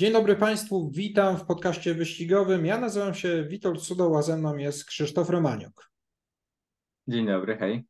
Dzień 0.00 0.12
dobry 0.12 0.36
Państwu, 0.36 0.90
witam 0.90 1.36
w 1.36 1.44
podcaście 1.44 1.94
wyścigowym. 1.94 2.66
Ja 2.66 2.80
nazywam 2.80 3.14
się 3.14 3.44
Witold 3.48 3.82
Sudoł, 3.82 4.16
a 4.16 4.22
ze 4.22 4.36
mną 4.36 4.56
jest 4.56 4.84
Krzysztof 4.84 5.30
Romaniuk. 5.30 5.90
Dzień 7.08 7.26
dobry, 7.26 7.56
hej. 7.56 7.84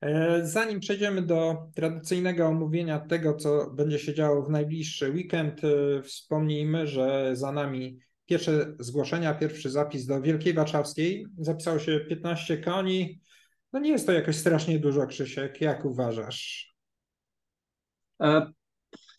E, 0.00 0.40
zanim 0.46 0.80
przejdziemy 0.80 1.22
do 1.22 1.56
tradycyjnego 1.74 2.46
omówienia 2.46 2.98
tego, 3.00 3.34
co 3.34 3.70
będzie 3.70 3.98
się 3.98 4.14
działo 4.14 4.42
w 4.42 4.50
najbliższy 4.50 5.10
weekend, 5.10 5.60
e, 5.64 6.02
wspomnijmy, 6.02 6.86
że 6.86 7.36
za 7.36 7.52
nami 7.52 7.98
pierwsze 8.26 8.76
zgłoszenia, 8.78 9.34
pierwszy 9.34 9.70
zapis 9.70 10.06
do 10.06 10.22
Wielkiej 10.22 10.54
Warszawskiej. 10.54 11.26
Zapisało 11.38 11.78
się 11.78 12.00
15 12.00 12.58
koni. 12.58 13.20
No 13.72 13.80
nie 13.80 13.90
jest 13.90 14.06
to 14.06 14.12
jakoś 14.12 14.36
strasznie 14.36 14.78
dużo, 14.78 15.06
Krzysiek. 15.06 15.60
Jak 15.60 15.84
uważasz? 15.84 16.74
E, 18.22 18.52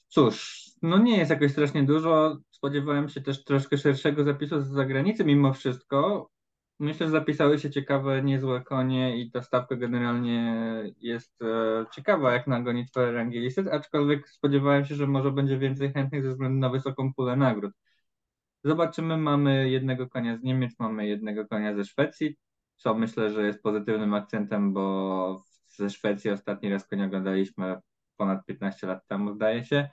cóż, 0.07 0.68
no 0.81 0.97
nie 0.97 1.17
jest 1.17 1.31
jakoś 1.31 1.51
strasznie 1.51 1.83
dużo. 1.83 2.37
Spodziewałem 2.51 3.09
się 3.09 3.21
też 3.21 3.43
troszkę 3.43 3.77
szerszego 3.77 4.23
zapisu 4.23 4.61
z 4.61 4.67
zagranicy 4.67 5.25
mimo 5.25 5.53
wszystko. 5.53 6.29
Myślę, 6.79 7.05
że 7.05 7.11
zapisały 7.11 7.59
się 7.59 7.69
ciekawe, 7.69 8.23
niezłe 8.23 8.61
konie 8.61 9.17
i 9.17 9.31
ta 9.31 9.43
stawka 9.43 9.75
generalnie 9.75 10.53
jest 10.99 11.41
e, 11.41 11.85
ciekawa 11.91 12.33
jak 12.33 12.47
na 12.47 12.61
gonitwę 12.61 13.11
rangi 13.11 13.49
aczkolwiek 13.71 14.29
spodziewałem 14.29 14.85
się, 14.85 14.95
że 14.95 15.07
może 15.07 15.31
będzie 15.31 15.57
więcej 15.57 15.93
chętnych 15.93 16.23
ze 16.23 16.29
względu 16.29 16.59
na 16.59 16.69
wysoką 16.69 17.13
pulę 17.13 17.35
nagród. 17.35 17.73
Zobaczymy, 18.63 19.17
mamy 19.17 19.69
jednego 19.69 20.09
konia 20.09 20.37
z 20.37 20.43
Niemiec, 20.43 20.79
mamy 20.79 21.07
jednego 21.07 21.47
konia 21.47 21.75
ze 21.75 21.85
Szwecji, 21.85 22.37
co 22.77 22.95
myślę, 22.95 23.29
że 23.29 23.45
jest 23.47 23.61
pozytywnym 23.61 24.13
akcentem, 24.13 24.73
bo 24.73 25.43
ze 25.67 25.89
Szwecji 25.89 26.31
ostatni 26.31 26.69
raz 26.69 26.87
konia 26.87 27.05
oglądaliśmy 27.05 27.77
ponad 28.17 28.45
15 28.45 28.87
lat 28.87 29.07
temu, 29.07 29.33
zdaje 29.33 29.65
się. 29.65 29.89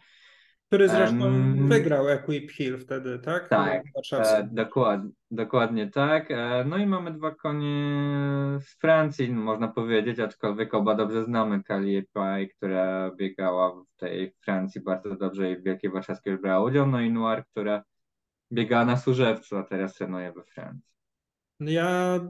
Który 0.67 0.89
zresztą 0.89 1.25
um, 1.25 1.69
wygrał 1.69 2.09
Equip 2.09 2.51
Hill 2.51 2.79
wtedy, 2.79 3.19
tak? 3.19 3.49
Tak, 3.49 3.83
e, 4.13 4.49
dokładnie, 4.53 5.11
dokładnie 5.31 5.91
tak. 5.91 6.31
E, 6.31 6.65
no 6.65 6.77
i 6.77 6.87
mamy 6.87 7.13
dwa 7.13 7.35
konie 7.35 7.97
z 8.61 8.79
Francji, 8.81 9.33
można 9.33 9.69
powiedzieć, 9.69 10.21
aczkolwiek 10.21 10.75
oba 10.75 10.95
dobrze 10.95 11.25
znamy. 11.25 11.63
Kali 11.63 12.03
Pai, 12.13 12.49
która 12.49 13.11
biegała 13.17 13.71
w 13.71 13.97
tej 13.97 14.35
Francji 14.41 14.81
bardzo 14.81 15.17
dobrze 15.17 15.51
i 15.53 15.57
w 15.57 15.65
Wielkiej 15.65 15.91
Warszawskiej 15.91 16.39
brała 16.39 16.65
udział, 16.65 16.87
no 16.87 17.01
i 17.01 17.11
Noir, 17.11 17.45
która 17.53 17.83
biegała 18.53 18.85
na 18.85 18.97
Służewcu, 18.97 19.57
a 19.57 19.63
teraz 19.63 19.95
trenuje 19.95 20.33
we 20.33 20.45
Francji. 20.45 20.97
Ja 21.61 22.21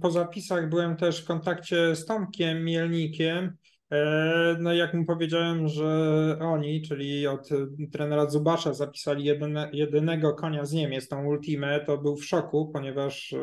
po 0.00 0.10
zapisach 0.10 0.68
byłem 0.68 0.96
też 0.96 1.24
w 1.24 1.26
kontakcie 1.26 1.96
z 1.96 2.06
Tomkiem 2.06 2.64
Mielnikiem, 2.64 3.56
E, 3.90 4.56
no 4.60 4.74
jak 4.74 4.94
mu 4.94 5.04
powiedziałem, 5.04 5.68
że 5.68 5.86
oni, 6.40 6.82
czyli 6.82 7.26
od 7.26 7.48
trenera 7.92 8.30
Zubasza 8.30 8.74
zapisali 8.74 9.24
jedyne, 9.24 9.70
jedynego 9.72 10.34
konia 10.34 10.64
z 10.64 10.72
Niemiec, 10.72 11.08
tą 11.08 11.26
Ultimę, 11.26 11.84
to 11.86 11.98
był 11.98 12.16
w 12.16 12.24
szoku, 12.24 12.70
ponieważ 12.72 13.32
e, 13.32 13.38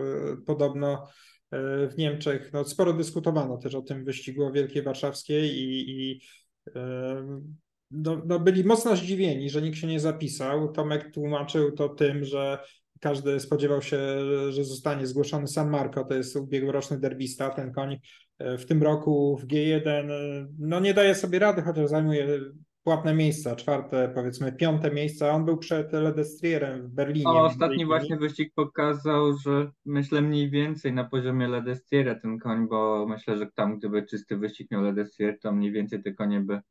podobno 0.45 1.07
e, 1.51 1.87
w 1.87 1.97
Niemczech 1.97 2.53
no, 2.53 2.63
sporo 2.63 2.93
dyskutowano 2.93 3.57
też 3.57 3.75
o 3.75 3.81
tym 3.81 4.05
wyścigu 4.05 4.45
o 4.45 4.51
Wielkiej 4.51 4.83
Warszawskiej 4.83 5.49
i, 5.49 5.91
i 5.91 6.21
no, 7.91 8.21
no, 8.25 8.39
byli 8.39 8.63
mocno 8.63 8.95
zdziwieni, 8.95 9.49
że 9.49 9.61
nikt 9.61 9.77
się 9.77 9.87
nie 9.87 9.99
zapisał. 9.99 10.71
Tomek 10.71 11.11
tłumaczył 11.13 11.71
to 11.71 11.89
tym, 11.89 12.25
że 12.25 12.59
każdy 13.01 13.39
spodziewał 13.39 13.81
się, 13.81 13.97
że 14.49 14.63
zostanie 14.63 15.07
zgłoszony 15.07 15.47
San 15.47 15.69
Marco, 15.69 16.03
to 16.03 16.13
jest 16.13 16.35
ubiegłoroczny 16.35 16.99
derbista, 16.99 17.49
ten 17.49 17.73
koń 17.73 17.97
e, 18.39 18.57
w 18.57 18.65
tym 18.65 18.83
roku 18.83 19.37
w 19.37 19.47
G1 19.47 19.87
e, 19.87 20.47
no 20.59 20.79
nie 20.79 20.93
daje 20.93 21.15
sobie 21.15 21.39
rady, 21.39 21.61
chociaż 21.61 21.89
zajmuje 21.89 22.39
płatne 22.83 23.13
miejsca, 23.13 23.55
czwarte, 23.55 24.11
powiedzmy 24.15 24.51
piąte 24.51 24.91
miejsca. 24.91 25.31
On 25.31 25.45
był 25.45 25.57
przed 25.57 25.93
Ledestrierem 25.93 26.87
w 26.87 26.89
Berlinie. 26.89 27.27
O, 27.27 27.45
ostatni 27.45 27.85
właśnie 27.85 28.17
wyścig 28.17 28.53
pokazał, 28.55 29.37
że 29.37 29.71
myślę 29.85 30.21
mniej 30.21 30.49
więcej 30.49 30.93
na 30.93 31.03
poziomie 31.03 31.47
Ledestriera 31.47 32.15
ten 32.15 32.39
koń, 32.39 32.67
bo 32.67 33.05
myślę, 33.09 33.37
że 33.37 33.47
tam 33.55 33.77
gdyby 33.77 34.03
czysty 34.03 34.37
wyścig 34.37 34.71
miał 34.71 34.81
Ledestrier, 34.81 35.39
to 35.39 35.51
mniej 35.51 35.71
więcej 35.71 36.03
te 36.03 36.13
konie 36.13 36.39
by 36.39 36.61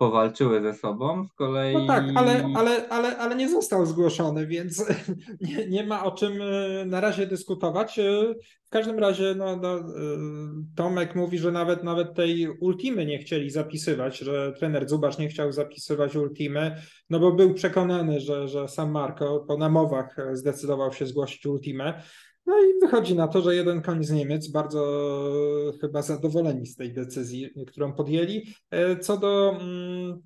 powalczyły 0.00 0.62
ze 0.62 0.74
sobą. 0.74 1.24
Z 1.24 1.32
kolei. 1.32 1.74
No 1.74 1.86
tak, 1.86 2.04
ale, 2.14 2.44
ale, 2.56 2.88
ale, 2.88 3.18
ale 3.18 3.36
nie 3.36 3.48
został 3.48 3.86
zgłoszony, 3.86 4.46
więc 4.46 4.84
nie, 5.40 5.66
nie 5.66 5.84
ma 5.84 6.04
o 6.04 6.12
czym 6.12 6.32
e, 6.42 6.84
na 6.86 7.00
razie 7.00 7.26
dyskutować. 7.26 7.98
E, 7.98 8.34
w 8.64 8.70
każdym 8.70 8.98
razie 8.98 9.34
no, 9.34 9.56
no, 9.56 9.78
e, 9.78 9.82
Tomek 10.76 11.14
mówi, 11.14 11.38
że 11.38 11.52
nawet 11.52 11.84
nawet 11.84 12.14
tej 12.14 12.48
ultimy 12.48 13.06
nie 13.06 13.18
chcieli 13.18 13.50
zapisywać, 13.50 14.18
że 14.18 14.52
trener 14.52 14.88
Zubasz 14.88 15.18
nie 15.18 15.28
chciał 15.28 15.52
zapisywać 15.52 16.16
ultimy, 16.16 16.76
no 17.10 17.20
bo 17.20 17.32
był 17.32 17.54
przekonany, 17.54 18.20
że, 18.20 18.48
że 18.48 18.68
sam 18.68 18.90
Marko 18.90 19.44
po 19.48 19.56
namowach 19.56 20.16
zdecydował 20.32 20.92
się 20.92 21.06
zgłosić 21.06 21.46
ultimę. 21.46 22.02
No 22.50 22.58
i 22.58 22.80
wychodzi 22.80 23.14
na 23.14 23.28
to, 23.28 23.42
że 23.42 23.54
jeden 23.54 23.82
koń 23.82 24.04
z 24.04 24.10
Niemiec 24.10 24.48
bardzo 24.48 24.82
chyba 25.80 26.02
zadowoleni 26.02 26.66
z 26.66 26.76
tej 26.76 26.92
decyzji, 26.92 27.50
którą 27.66 27.92
podjęli. 27.92 28.46
E, 28.70 28.96
co 28.96 29.16
do 29.16 29.56
mm, 29.60 30.22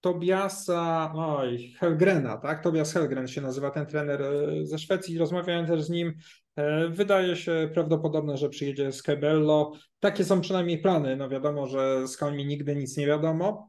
Tobiasa, 0.00 1.12
oj, 1.16 1.74
Helgrena, 1.78 2.36
tak? 2.36 2.62
Tobias 2.62 2.92
Helgren 2.92 3.28
się 3.28 3.40
nazywa 3.40 3.70
ten 3.70 3.86
trener 3.86 4.22
e, 4.22 4.66
ze 4.66 4.78
Szwecji. 4.78 5.18
Rozmawiałem 5.18 5.66
też 5.66 5.82
z 5.82 5.90
nim. 5.90 6.14
E, 6.56 6.88
wydaje 6.88 7.36
się 7.36 7.70
prawdopodobne, 7.74 8.36
że 8.36 8.48
przyjedzie 8.48 8.92
z 8.92 9.02
Kebello. 9.02 9.72
Takie 10.00 10.24
są 10.24 10.40
przynajmniej 10.40 10.78
plany. 10.78 11.16
No 11.16 11.28
wiadomo, 11.28 11.66
że 11.66 12.08
z 12.08 12.16
końmi 12.16 12.46
nigdy 12.46 12.76
nic 12.76 12.96
nie 12.96 13.06
wiadomo. 13.06 13.68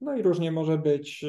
No 0.00 0.16
i 0.16 0.22
różnie 0.22 0.52
może 0.52 0.78
być. 0.78 1.24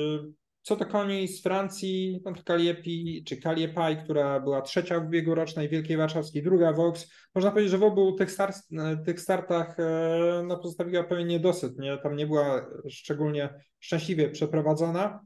Co 0.68 0.76
do 0.76 0.86
koni 0.86 1.28
z 1.28 1.44
Francji, 1.44 2.22
to 2.24 2.34
Kaliepi 2.46 3.24
czy 3.24 3.38
Kaliepaj, 3.38 4.04
która 4.04 4.40
była 4.40 4.62
trzecia 4.62 5.00
w 5.00 5.10
biegu 5.10 5.36
rocznej 5.36 5.70
Wielkiej 5.70 5.98
Warszawskiej, 5.98 6.44
druga 6.44 6.74
Vox. 6.74 7.12
Można 7.36 7.52
powiedzieć, 7.52 7.72
że 7.72 7.78
w 7.78 7.84
obu 7.84 8.12
tych, 8.12 8.32
start, 8.32 8.58
tych 9.06 9.22
startach 9.22 9.80
e, 9.80 10.44
no, 10.48 10.58
pozostawiła 10.58 11.04
pewien 11.04 11.28
niedosyt. 11.28 11.80
Nie? 11.80 11.98
Tam 11.98 12.16
nie 12.16 12.28
była 12.28 12.66
szczególnie 12.90 13.50
szczęśliwie 13.80 14.30
przeprowadzona 14.30 15.20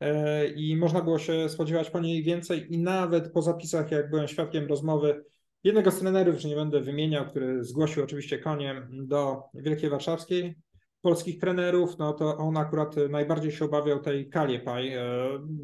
e, 0.00 0.48
i 0.48 0.76
można 0.76 1.02
było 1.02 1.18
się 1.18 1.48
spodziewać 1.48 1.90
po 1.90 2.00
niej 2.00 2.22
więcej 2.22 2.74
i 2.74 2.78
nawet 2.78 3.32
po 3.32 3.42
zapisach, 3.42 3.90
jak 3.90 4.10
byłem 4.10 4.28
świadkiem 4.28 4.66
rozmowy 4.66 5.24
jednego 5.64 5.90
z 5.90 5.98
trenerów, 5.98 6.40
że 6.40 6.48
nie 6.48 6.56
będę 6.56 6.80
wymieniał, 6.80 7.26
który 7.26 7.64
zgłosił 7.64 8.04
oczywiście 8.04 8.38
koniem 8.38 9.06
do 9.06 9.42
Wielkiej 9.54 9.90
Warszawskiej, 9.90 10.56
polskich 11.00 11.38
trenerów, 11.40 11.98
no 11.98 12.12
to 12.12 12.36
on 12.36 12.56
akurat 12.56 12.96
najbardziej 13.10 13.52
się 13.52 13.64
obawiał 13.64 14.00
tej 14.00 14.28
Kaliepaj, 14.28 14.94
e, 14.94 15.02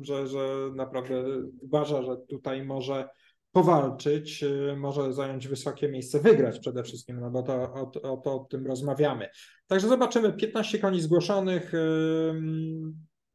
że, 0.01 0.27
że 0.27 0.71
naprawdę 0.75 1.25
uważa, 1.61 2.03
że 2.03 2.17
tutaj 2.29 2.65
może 2.65 3.09
powalczyć, 3.53 4.43
e, 4.43 4.77
może 4.77 5.13
zająć 5.13 5.49
wysokie 5.49 5.89
miejsce, 5.89 6.21
wygrać 6.21 6.59
przede 6.59 6.83
wszystkim, 6.83 7.21
no 7.21 7.31
bo 7.31 7.43
to 7.43 7.55
o, 7.55 8.13
o, 8.13 8.17
to 8.17 8.35
o 8.35 8.47
tym 8.51 8.67
rozmawiamy. 8.67 9.29
Także 9.67 9.89
zobaczymy, 9.89 10.33
15 10.33 10.79
koni 10.79 11.01
zgłoszonych, 11.01 11.75
e, 11.75 11.79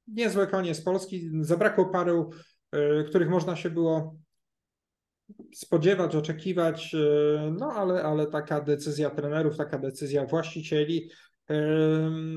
niezłe 0.07 0.47
konie 0.47 0.75
z 0.75 0.81
Polski, 0.81 1.29
zabrakło 1.41 1.85
paru, 1.85 2.29
których 3.09 3.29
można 3.29 3.55
się 3.55 3.69
było 3.69 4.15
spodziewać, 5.55 6.15
oczekiwać, 6.15 6.95
no 7.59 7.71
ale, 7.71 8.03
ale 8.03 8.27
taka 8.27 8.61
decyzja 8.61 9.09
trenerów, 9.09 9.57
taka 9.57 9.79
decyzja 9.79 10.25
właścicieli, 10.25 11.09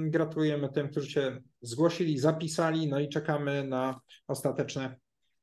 Gratulujemy 0.00 0.68
tym, 0.68 0.88
którzy 0.88 1.10
się 1.10 1.42
zgłosili, 1.60 2.18
zapisali, 2.18 2.88
no 2.88 3.00
i 3.00 3.08
czekamy 3.08 3.64
na 3.64 4.00
ostateczne 4.28 4.96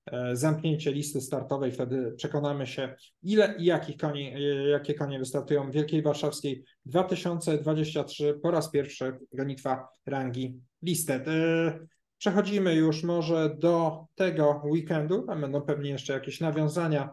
e, 0.06 0.35
zamknięcie 0.35 0.91
listy 0.91 1.22
startowej. 1.22 1.72
Wtedy 1.72 2.12
przekonamy 2.18 2.68
się, 2.68 2.96
ile 3.24 3.56
i 3.57 3.66
jakich 3.66 3.97
koni, 3.97 4.34
e, 4.35 4.40
jakie 4.69 4.94
konie 4.94 5.19
wystartują 5.19 5.72
w 5.72 5.74
Wielkiej 5.74 6.02
Warszawskiej 6.02 6.63
2023 6.86 8.39
po 8.44 8.51
raz 8.51 8.71
pierwszy 8.71 9.18
gonitwa 9.33 9.88
rangi 10.06 10.60
listed. 10.83 11.27
E, 11.27 11.80
przechodzimy 12.18 12.75
już 12.75 13.04
może 13.04 13.56
do 13.60 14.06
tego 14.16 14.62
weekendu. 14.66 15.25
Będą 15.25 15.62
pewnie 15.62 15.89
jeszcze 15.89 16.13
jakieś 16.13 16.39
nawiązania 16.39 17.10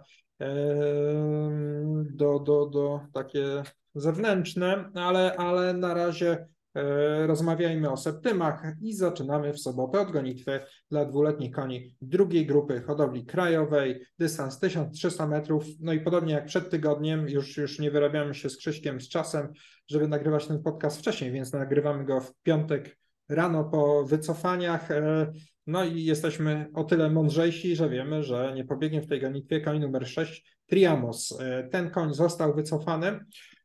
do, 2.10 2.38
do, 2.38 2.66
do 2.66 3.00
takie 3.12 3.62
zewnętrzne, 3.96 4.90
ale, 4.94 5.36
ale 5.36 5.74
na 5.74 5.94
razie 5.94 6.46
e, 6.74 7.26
rozmawiajmy 7.26 7.90
o 7.90 7.96
septymach 7.96 8.62
i 8.82 8.94
zaczynamy 8.94 9.52
w 9.52 9.60
sobotę 9.60 10.00
od 10.00 10.10
gonitwy 10.10 10.60
dla 10.90 11.04
dwuletnich 11.04 11.50
koni 11.50 11.94
drugiej 12.00 12.46
grupy 12.46 12.80
hodowli 12.80 13.26
krajowej, 13.26 14.06
dystans 14.18 14.58
1300 14.58 15.26
metrów, 15.26 15.64
no 15.80 15.92
i 15.92 16.00
podobnie 16.00 16.34
jak 16.34 16.44
przed 16.44 16.70
tygodniem, 16.70 17.28
już, 17.28 17.56
już 17.56 17.78
nie 17.78 17.90
wyrabiamy 17.90 18.34
się 18.34 18.50
z 18.50 18.56
Krzyśkiem 18.56 19.00
z 19.00 19.08
czasem, 19.08 19.52
żeby 19.88 20.08
nagrywać 20.08 20.46
ten 20.46 20.62
podcast 20.62 20.98
wcześniej, 20.98 21.32
więc 21.32 21.52
nagrywamy 21.52 22.04
go 22.04 22.20
w 22.20 22.32
piątek 22.42 22.98
rano 23.28 23.64
po 23.64 24.04
wycofaniach. 24.04 24.90
E, 24.90 25.32
no 25.66 25.84
i 25.84 26.04
jesteśmy 26.04 26.70
o 26.74 26.84
tyle 26.84 27.10
mądrzejsi, 27.10 27.76
że 27.76 27.88
wiemy, 27.88 28.22
że 28.22 28.52
nie 28.54 28.64
pobiegnie 28.64 29.02
w 29.02 29.06
tej 29.06 29.20
gonitwie 29.20 29.60
koń 29.60 29.80
numer 29.80 30.08
6, 30.08 30.56
Triamos. 30.66 31.40
E, 31.40 31.68
ten 31.72 31.90
koń 31.90 32.14
został 32.14 32.54
wycofany. 32.54 33.20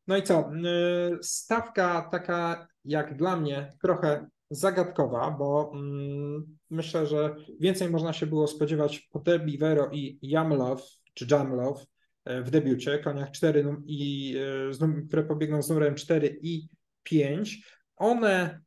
No 0.07 0.17
i 0.17 0.23
co? 0.23 0.51
Y, 0.53 1.17
stawka 1.21 2.09
taka 2.11 2.67
jak 2.85 3.17
dla 3.17 3.37
mnie 3.37 3.73
trochę 3.81 4.27
zagadkowa, 4.49 5.31
bo 5.31 5.71
mm, 5.73 6.57
myślę, 6.69 7.05
że 7.05 7.35
więcej 7.59 7.89
można 7.89 8.13
się 8.13 8.25
było 8.25 8.47
spodziewać 8.47 8.99
po 8.99 9.19
Debbie 9.19 9.57
Vero 9.57 9.89
i 9.91 10.19
Jamlow, 10.21 10.81
czy 11.13 11.27
Jamlow 11.31 11.85
w 12.25 12.49
debiucie, 12.49 12.99
koniach 12.99 13.31
4, 13.31 13.75
i, 13.85 14.35
które 15.07 15.23
pobiegną 15.23 15.61
z 15.61 15.69
numerem 15.69 15.95
4 15.95 16.39
i 16.41 16.67
5. 17.03 17.65
One, 17.95 18.61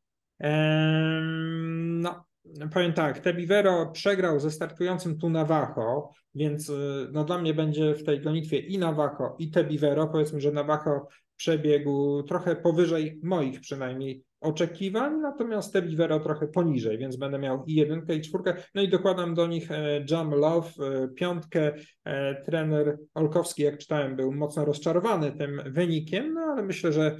no, 1.75 2.25
powiem 2.73 2.93
tak, 2.93 3.19
Tebivero 3.19 3.91
przegrał 3.93 4.41
ze 4.41 4.51
startującym 4.51 5.19
tu 5.19 5.31
Navajo, 5.31 6.11
więc 6.35 6.73
no, 7.13 7.25
dla 7.25 7.39
mnie 7.39 7.55
będzie 7.55 7.95
w 7.95 8.05
tej 8.05 8.21
gonitwie 8.21 8.59
i 8.59 8.79
Navajo, 8.79 9.37
i 9.39 9.51
Tebivero. 9.51 10.07
Powiedzmy, 10.07 10.41
że 10.41 10.53
Navajo 10.53 11.07
przebiegł 11.37 12.23
trochę 12.23 12.57
powyżej 12.57 13.21
moich 13.23 13.61
przynajmniej 13.61 14.25
oczekiwań, 14.45 15.21
natomiast 15.21 15.73
te 15.73 15.83
Vivero 15.83 16.21
trochę 16.21 16.47
poniżej, 16.47 16.99
więc 16.99 17.17
będę 17.17 17.39
miał 17.39 17.65
i 17.65 17.75
jedynkę, 17.75 18.15
i 18.15 18.21
czwórkę. 18.21 18.55
No 18.75 18.83
i 18.83 18.89
dokładam 18.89 19.35
do 19.35 19.47
nich 19.47 19.71
e, 19.71 20.05
Jam 20.11 20.31
Love, 20.31 20.69
e, 20.81 21.09
piątkę. 21.09 21.73
E, 22.05 22.43
trener 22.43 22.99
Olkowski, 23.15 23.63
jak 23.63 23.79
czytałem, 23.79 24.17
był 24.17 24.33
mocno 24.33 24.65
rozczarowany 24.65 25.33
tym 25.33 25.63
wynikiem, 25.67 26.35
no 26.35 26.41
ale 26.41 26.63
myślę, 26.63 26.93
że 26.93 27.17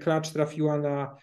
klacz 0.00 0.30
trafiła 0.30 0.78
na 0.78 1.16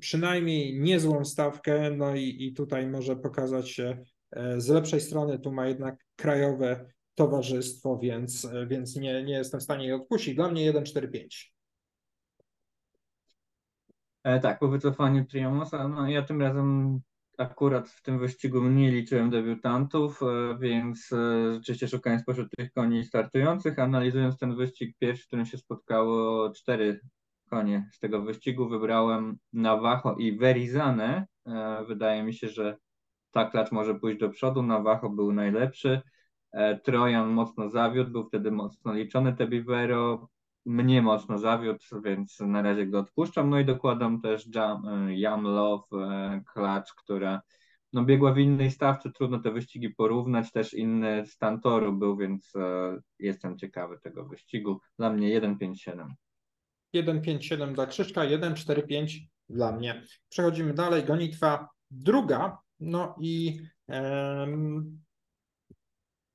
przynajmniej 0.00 0.80
niezłą 0.80 1.24
stawkę, 1.24 1.90
no 1.90 2.14
i, 2.14 2.36
i 2.38 2.54
tutaj 2.54 2.86
może 2.86 3.16
pokazać 3.16 3.70
się 3.70 3.98
z 4.56 4.68
lepszej 4.68 5.00
strony. 5.00 5.38
Tu 5.38 5.52
ma 5.52 5.68
jednak 5.68 5.96
krajowe 6.16 6.86
towarzystwo, 7.16 7.98
więc, 7.98 8.48
więc 8.66 8.96
nie, 8.96 9.24
nie 9.24 9.32
jestem 9.32 9.60
w 9.60 9.62
stanie 9.62 9.84
jej 9.84 9.92
odpuścić. 9.92 10.34
Dla 10.34 10.48
mnie 10.48 10.72
1-4-5. 10.72 11.26
E, 14.24 14.40
tak, 14.40 14.58
po 14.58 14.68
wycofaniu 14.68 15.24
Triamosa, 15.24 15.88
no 15.88 16.08
ja 16.08 16.22
tym 16.22 16.42
razem 16.42 17.00
akurat 17.38 17.88
w 17.88 18.02
tym 18.02 18.18
wyścigu 18.18 18.62
nie 18.62 18.90
liczyłem 18.90 19.30
debiutantów, 19.30 20.22
e, 20.22 20.58
więc 20.58 21.12
e, 21.12 21.54
rzeczywiście 21.54 21.88
szukając 21.88 22.22
spośród 22.22 22.48
tych 22.56 22.72
koni 22.72 23.04
startujących, 23.04 23.78
analizując 23.78 24.38
ten 24.38 24.56
wyścig 24.56 24.96
pierwszy, 24.98 25.24
w 25.24 25.26
którym 25.26 25.46
się 25.46 25.58
spotkało 25.58 26.50
cztery 26.50 27.00
konie 27.50 27.88
z 27.92 27.98
tego 27.98 28.22
wyścigu, 28.22 28.68
wybrałem 28.68 29.38
Navajo 29.52 30.16
i 30.18 30.38
Verizane. 30.38 31.26
E, 31.46 31.84
wydaje 31.84 32.22
mi 32.22 32.34
się, 32.34 32.48
że 32.48 32.76
ta 33.30 33.50
klacz 33.50 33.72
może 33.72 33.94
pójść 33.94 34.20
do 34.20 34.28
przodu. 34.28 34.62
Navajo 34.62 35.10
był 35.10 35.32
najlepszy. 35.32 36.00
Trojan 36.84 37.28
mocno 37.28 37.70
zawiódł, 37.70 38.10
był 38.10 38.24
wtedy 38.24 38.50
mocno 38.50 38.94
liczony 38.94 39.36
Tebivero 39.36 40.28
mnie 40.66 41.02
mocno 41.02 41.38
zawiódł, 41.38 42.02
więc 42.04 42.40
na 42.40 42.62
razie 42.62 42.86
go 42.86 42.98
odpuszczam. 42.98 43.50
No 43.50 43.60
i 43.60 43.64
dokładam 43.64 44.20
też 44.20 44.54
Jam, 44.54 45.08
Jam 45.10 45.42
Love, 45.42 45.86
klacz, 46.52 46.94
która 46.94 47.42
no, 47.92 48.04
biegła 48.04 48.32
w 48.32 48.38
innej 48.38 48.70
stawce, 48.70 49.10
trudno 49.10 49.38
te 49.38 49.52
wyścigi 49.52 49.90
porównać, 49.90 50.52
też 50.52 50.74
inny 50.74 51.26
stan 51.26 51.60
toru 51.60 51.92
był, 51.92 52.16
więc 52.16 52.56
e, 52.56 52.98
jestem 53.18 53.58
ciekawy 53.58 53.98
tego 54.02 54.24
wyścigu. 54.24 54.80
Dla 54.98 55.10
mnie 55.10 55.40
1-5-7. 55.40 56.08
1-5-7 56.94 57.72
dla 57.72 57.86
Krzyżka, 57.86 58.20
1-4-5 58.20 59.18
dla 59.48 59.72
mnie. 59.72 60.02
Przechodzimy 60.28 60.74
dalej, 60.74 61.04
gonitwa 61.04 61.68
druga, 61.90 62.58
no 62.80 63.14
i 63.20 63.60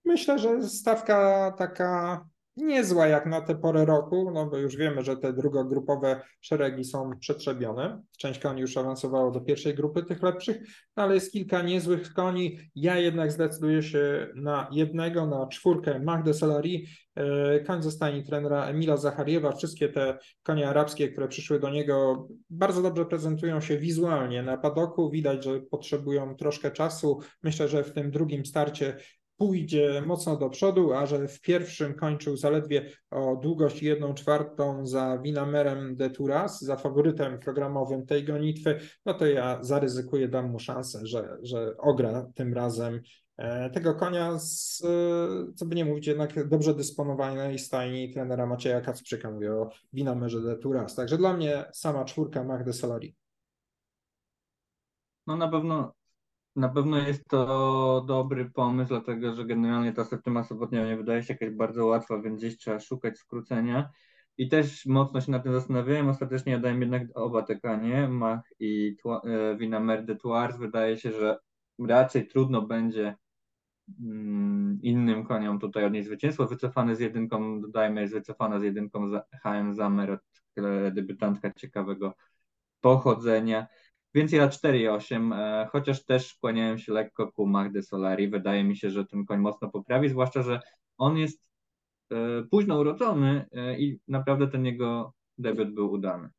myślę, 0.05 0.39
że 0.39 0.69
stawka 0.69 1.51
taka 1.57 2.25
niezła 2.57 3.07
jak 3.07 3.25
na 3.25 3.41
tę 3.41 3.55
porę 3.55 3.85
roku, 3.85 4.31
no 4.33 4.45
bo 4.45 4.57
już 4.57 4.75
wiemy, 4.75 5.03
że 5.03 5.17
te 5.17 5.33
drugogrupowe 5.33 6.21
szeregi 6.41 6.83
są 6.83 7.11
przetrzebione. 7.19 8.01
Część 8.17 8.39
koni 8.39 8.61
już 8.61 8.77
awansowało 8.77 9.31
do 9.31 9.41
pierwszej 9.41 9.75
grupy 9.75 10.03
tych 10.03 10.23
lepszych, 10.23 10.57
no 10.97 11.03
ale 11.03 11.15
jest 11.15 11.31
kilka 11.31 11.61
niezłych 11.61 12.13
koni. 12.13 12.59
Ja 12.75 12.97
jednak 12.97 13.31
zdecyduję 13.31 13.83
się 13.83 14.27
na 14.35 14.67
jednego, 14.71 15.27
na 15.27 15.47
czwórkę 15.47 15.99
Magde 15.99 16.33
Solari. 16.33 16.87
E, 17.15 17.59
koń 17.59 17.83
zostanie 17.83 18.23
trenera 18.23 18.65
Emila 18.65 18.97
Zachariewa. 18.97 19.51
Wszystkie 19.51 19.89
te 19.89 20.17
konie 20.43 20.69
arabskie, 20.69 21.09
które 21.09 21.27
przyszły 21.27 21.59
do 21.59 21.69
niego, 21.69 22.27
bardzo 22.49 22.81
dobrze 22.81 23.05
prezentują 23.05 23.61
się 23.61 23.77
wizualnie 23.77 24.43
na 24.43 24.57
padoku. 24.57 25.09
Widać, 25.09 25.43
że 25.43 25.59
potrzebują 25.59 26.35
troszkę 26.35 26.71
czasu. 26.71 27.19
Myślę, 27.43 27.67
że 27.67 27.83
w 27.83 27.93
tym 27.93 28.11
drugim 28.11 28.45
starcie 28.45 28.97
pójdzie 29.41 30.03
mocno 30.05 30.37
do 30.37 30.49
przodu, 30.49 30.93
a 30.93 31.05
że 31.05 31.27
w 31.27 31.41
pierwszym 31.41 31.93
kończył 31.93 32.37
zaledwie 32.37 32.91
o 33.11 33.35
długość 33.35 33.83
1 33.83 34.13
czwartą 34.13 34.87
za 34.87 35.17
Winamerem 35.17 35.95
de 35.95 36.09
Turas, 36.09 36.61
za 36.61 36.75
faworytem 36.75 37.39
programowym 37.39 38.05
tej 38.05 38.23
gonitwy, 38.23 38.79
no 39.05 39.13
to 39.13 39.25
ja 39.25 39.63
zaryzykuję, 39.63 40.27
dam 40.27 40.49
mu 40.49 40.59
szansę, 40.59 40.99
że, 41.03 41.37
że 41.41 41.77
ogra 41.77 42.27
tym 42.35 42.53
razem 42.53 43.01
e, 43.37 43.69
tego 43.69 43.95
konia, 43.95 44.39
z, 44.39 44.83
e, 44.85 45.53
co 45.55 45.65
by 45.65 45.75
nie 45.75 45.85
mówić, 45.85 46.07
jednak 46.07 46.47
dobrze 46.47 46.73
dysponowanej 46.73 47.59
stajni 47.59 48.13
trenera 48.13 48.45
Macieja 48.45 48.81
Kacprzyka, 48.81 49.31
mówię 49.31 49.53
o 49.53 49.69
Winamerze 49.93 50.41
de 50.41 50.57
Turas. 50.57 50.95
Także 50.95 51.17
dla 51.17 51.33
mnie 51.33 51.65
sama 51.73 52.05
czwórka 52.05 52.43
Magdy 52.43 52.73
Solari. 52.73 53.15
No 55.27 55.37
na 55.37 55.47
pewno 55.47 56.00
na 56.55 56.69
pewno 56.69 56.97
jest 56.97 57.27
to 57.27 58.03
dobry 58.07 58.49
pomysł, 58.49 58.89
dlatego 58.89 59.33
że 59.33 59.45
generalnie 59.45 59.93
ta 59.93 60.05
septyma 60.05 60.43
sobotnia 60.43 60.85
nie 60.85 60.97
wydaje 60.97 61.23
się 61.23 61.33
jakaś 61.33 61.49
bardzo 61.49 61.85
łatwa, 61.85 62.21
więc 62.21 62.37
gdzieś 62.39 62.57
trzeba 62.57 62.79
szukać 62.79 63.17
skrócenia. 63.17 63.89
I 64.37 64.49
też 64.49 64.85
mocno 64.85 65.21
się 65.21 65.31
na 65.31 65.39
tym 65.39 65.53
zastanawiałem. 65.53 66.09
Ostatecznie 66.09 66.51
ja 66.51 66.59
dałem 66.59 66.81
jednak 66.81 67.03
oba 67.15 67.41
te 67.43 67.59
kanie, 67.59 68.07
Mach 68.07 68.41
i 68.59 68.95
e, 69.23 69.57
Winamer 69.57 70.17
Tours. 70.21 70.57
Wydaje 70.57 70.97
się, 70.97 71.11
że 71.11 71.37
raczej 71.79 72.27
trudno 72.27 72.61
będzie 72.61 73.15
mm, 74.01 74.79
innym 74.81 75.25
koniom 75.25 75.59
tutaj 75.59 75.85
odnieść 75.85 76.07
zwycięstwo. 76.07 76.47
Wycofany 76.47 76.95
z 76.95 76.99
jedynką, 76.99 77.61
dodajmy, 77.61 78.01
jest 78.01 78.13
wycofana 78.13 78.59
z 78.59 78.63
jedynką 78.63 79.11
HM 79.43 79.73
Zamer, 79.73 80.19
debiutantka 80.91 81.53
ciekawego 81.53 82.13
pochodzenia. 82.81 83.67
Więc 84.13 84.31
ja 84.31 84.47
4,8, 84.47 85.33
e, 85.33 85.67
chociaż 85.71 86.05
też 86.05 86.33
kłaniałem 86.33 86.77
się 86.77 86.93
lekko 86.93 87.31
ku 87.31 87.47
Magdy 87.47 87.83
Solari. 87.83 88.29
Wydaje 88.29 88.63
mi 88.63 88.77
się, 88.77 88.89
że 88.89 89.05
ten 89.05 89.25
koń 89.25 89.39
mocno 89.39 89.69
poprawi, 89.69 90.09
zwłaszcza, 90.09 90.43
że 90.43 90.59
on 90.97 91.17
jest 91.17 91.41
e, 92.11 92.15
późno 92.51 92.79
urodzony 92.79 93.45
e, 93.51 93.79
i 93.79 93.99
naprawdę 94.07 94.47
ten 94.47 94.65
jego 94.65 95.13
debiut 95.37 95.73
był 95.73 95.91
udany. 95.91 96.29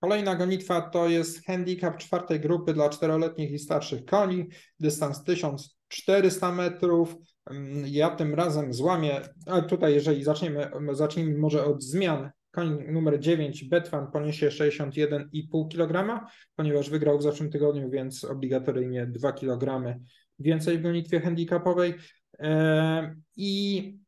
Kolejna 0.00 0.34
gonitwa 0.34 0.80
to 0.80 1.08
jest 1.08 1.46
handicap 1.46 1.96
czwartej 1.96 2.40
grupy 2.40 2.74
dla 2.74 2.88
czteroletnich 2.88 3.50
i 3.50 3.58
starszych 3.58 4.04
koni, 4.04 4.48
dystans 4.80 5.24
1400 5.24 6.52
metrów. 6.52 7.16
Mm, 7.50 7.86
ja 7.86 8.10
tym 8.10 8.34
razem 8.34 8.74
złamię, 8.74 9.20
a 9.46 9.60
tutaj 9.60 9.94
jeżeli 9.94 10.24
zaczniemy, 10.24 10.70
zacznijmy 10.92 11.38
może 11.38 11.64
od 11.64 11.82
zmian 11.82 12.30
Koń 12.54 12.84
numer 12.92 13.20
9, 13.20 13.64
Betwan, 13.64 14.10
poniesie 14.10 14.48
61,5 14.48 15.68
kg, 15.68 16.20
ponieważ 16.56 16.90
wygrał 16.90 17.18
w 17.18 17.22
zeszłym 17.22 17.50
tygodniu, 17.50 17.90
więc 17.90 18.24
obligatoryjnie 18.24 19.06
2 19.06 19.32
kg 19.32 19.94
więcej 20.38 20.78
w 20.78 20.82
gonitwie 20.82 21.20
handicapowej. 21.20 21.94
E, 22.38 23.14
I 23.36 23.98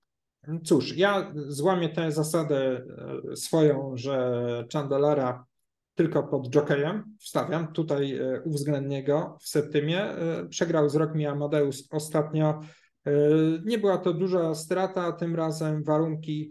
cóż, 0.64 0.96
ja 0.96 1.32
złamię 1.34 1.88
tę 1.88 2.12
zasadę 2.12 2.82
e, 3.32 3.36
swoją, 3.36 3.92
że 3.94 4.64
Chandelara 4.72 5.44
tylko 5.94 6.22
pod 6.22 6.54
jokejem 6.54 7.16
wstawiam. 7.20 7.72
Tutaj 7.72 8.16
e, 8.16 8.42
uwzględnię 8.44 9.04
go 9.04 9.38
w 9.40 9.48
septymie. 9.48 10.06
Przegrał 10.50 10.88
z 10.88 10.94
Rock 10.94 11.12
Amadeus 11.30 11.88
ostatnio. 11.90 12.60
Nie 13.64 13.78
była 13.78 13.98
to 13.98 14.12
duża 14.12 14.54
strata, 14.54 15.12
tym 15.12 15.36
razem 15.36 15.84
warunki 15.84 16.50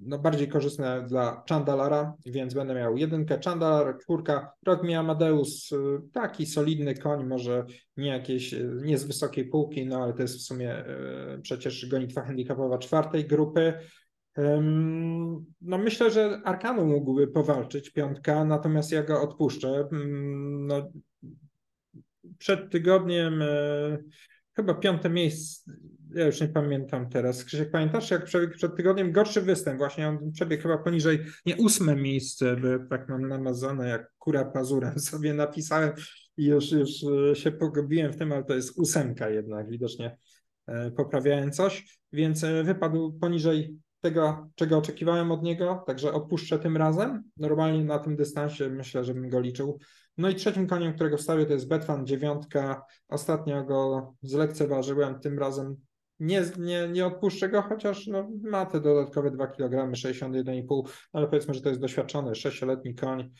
no, 0.00 0.18
bardziej 0.18 0.48
korzystne 0.48 1.06
dla 1.08 1.44
Chandalara, 1.48 2.14
więc 2.26 2.54
będę 2.54 2.74
miał 2.74 2.96
jedynkę 2.96 3.38
Chandalar, 3.44 3.98
czwórka, 3.98 4.52
rok 4.66 4.82
mi 4.82 4.94
Amadeus, 4.94 5.72
y, 5.72 5.76
taki 6.12 6.46
solidny 6.46 6.94
koń, 6.94 7.26
może 7.26 7.66
nie 7.96 8.08
jakieś, 8.08 8.54
y, 8.54 8.80
nie 8.82 8.98
z 8.98 9.04
wysokiej 9.04 9.44
półki, 9.44 9.86
no 9.86 10.02
ale 10.02 10.12
to 10.12 10.22
jest 10.22 10.36
w 10.36 10.42
sumie 10.42 10.78
y, 10.78 11.40
przecież 11.42 11.88
gonitwa 11.88 12.22
handicapowa 12.22 12.78
czwartej 12.78 13.24
grupy. 13.24 13.74
No 15.60 15.78
myślę, 15.78 16.10
że 16.10 16.40
Arkanu 16.44 16.86
mógłby 16.86 17.28
powalczyć 17.28 17.90
piątka, 17.90 18.44
natomiast 18.44 18.92
ja 18.92 19.02
go 19.02 19.22
odpuszczę. 19.22 19.88
No, 20.58 20.92
przed 22.38 22.70
tygodniem 22.70 23.42
chyba 24.56 24.74
piąte 24.74 25.10
miejsce, 25.10 25.72
ja 26.14 26.26
już 26.26 26.40
nie 26.40 26.48
pamiętam 26.48 27.08
teraz. 27.08 27.44
Krzysiek, 27.44 27.70
pamiętasz, 27.70 28.10
jak 28.10 28.24
przebiegł 28.24 28.52
przed 28.52 28.76
tygodniem 28.76 29.12
gorszy 29.12 29.42
występ, 29.42 29.78
właśnie 29.78 30.08
on 30.08 30.32
przebiegł 30.32 30.62
chyba 30.62 30.78
poniżej, 30.78 31.24
nie 31.46 31.56
ósme 31.56 31.96
miejsce, 31.96 32.56
by 32.56 32.86
tak 32.90 33.08
mam 33.08 33.28
namazane, 33.28 33.88
jak 33.88 34.12
kura 34.18 34.44
pazurem 34.44 34.98
sobie 35.10 35.34
napisałem 35.34 35.92
i 36.36 36.44
już, 36.44 36.72
już 36.72 36.90
e, 37.30 37.36
się 37.36 37.52
pogubiłem 37.52 38.12
w 38.12 38.16
tym, 38.16 38.32
ale 38.32 38.44
to 38.44 38.54
jest 38.54 38.78
ósemka 38.78 39.30
jednak, 39.30 39.70
widocznie 39.70 40.16
e, 40.66 40.90
poprawiałem 40.90 41.52
coś, 41.52 41.98
więc 42.12 42.44
e, 42.44 42.64
wypadł 42.64 43.18
poniżej 43.20 43.76
tego, 44.00 44.50
czego 44.54 44.78
oczekiwałem 44.78 45.32
od 45.32 45.42
niego, 45.42 45.84
także 45.86 46.12
odpuszczę 46.12 46.58
tym 46.58 46.76
razem. 46.76 47.22
Normalnie 47.36 47.84
na 47.84 47.98
tym 47.98 48.16
dystansie 48.16 48.68
myślę, 48.68 49.04
że 49.04 49.14
bym 49.14 49.28
go 49.28 49.40
liczył. 49.40 49.78
No 50.18 50.28
i 50.28 50.34
trzecim 50.34 50.66
koniem, 50.66 50.94
którego 50.94 51.16
wstawię, 51.16 51.46
to 51.46 51.52
jest 51.52 51.68
Betfan 51.68 52.06
dziewiątka. 52.06 52.82
Ostatnio 53.08 53.64
go 53.64 54.14
zlekceważyłem, 54.22 55.20
tym 55.20 55.38
razem 55.38 55.76
nie, 56.20 56.44
nie, 56.58 56.88
nie 56.88 57.06
odpuszczę 57.06 57.48
go, 57.48 57.62
chociaż 57.62 58.06
no, 58.06 58.28
ma 58.42 58.66
te 58.66 58.80
dodatkowe 58.80 59.30
2 59.30 59.46
kg, 59.46 59.92
61,5, 59.92 60.82
ale 61.12 61.26
powiedzmy, 61.26 61.54
że 61.54 61.60
to 61.60 61.68
jest 61.68 61.80
doświadczony 61.80 62.30
6-letni 62.30 62.94
koń. 62.94 63.30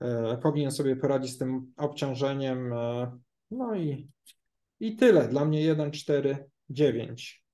E, 0.00 0.38
powinien 0.42 0.70
sobie 0.70 0.96
poradzić 0.96 1.32
z 1.32 1.38
tym 1.38 1.72
obciążeniem. 1.76 2.72
E, 2.72 3.18
no 3.50 3.74
i, 3.74 4.10
i 4.80 4.96
tyle. 4.96 5.28
Dla 5.28 5.44
mnie 5.44 5.62
1, 5.62 5.90
4, 5.90 6.50
9. 6.70 7.44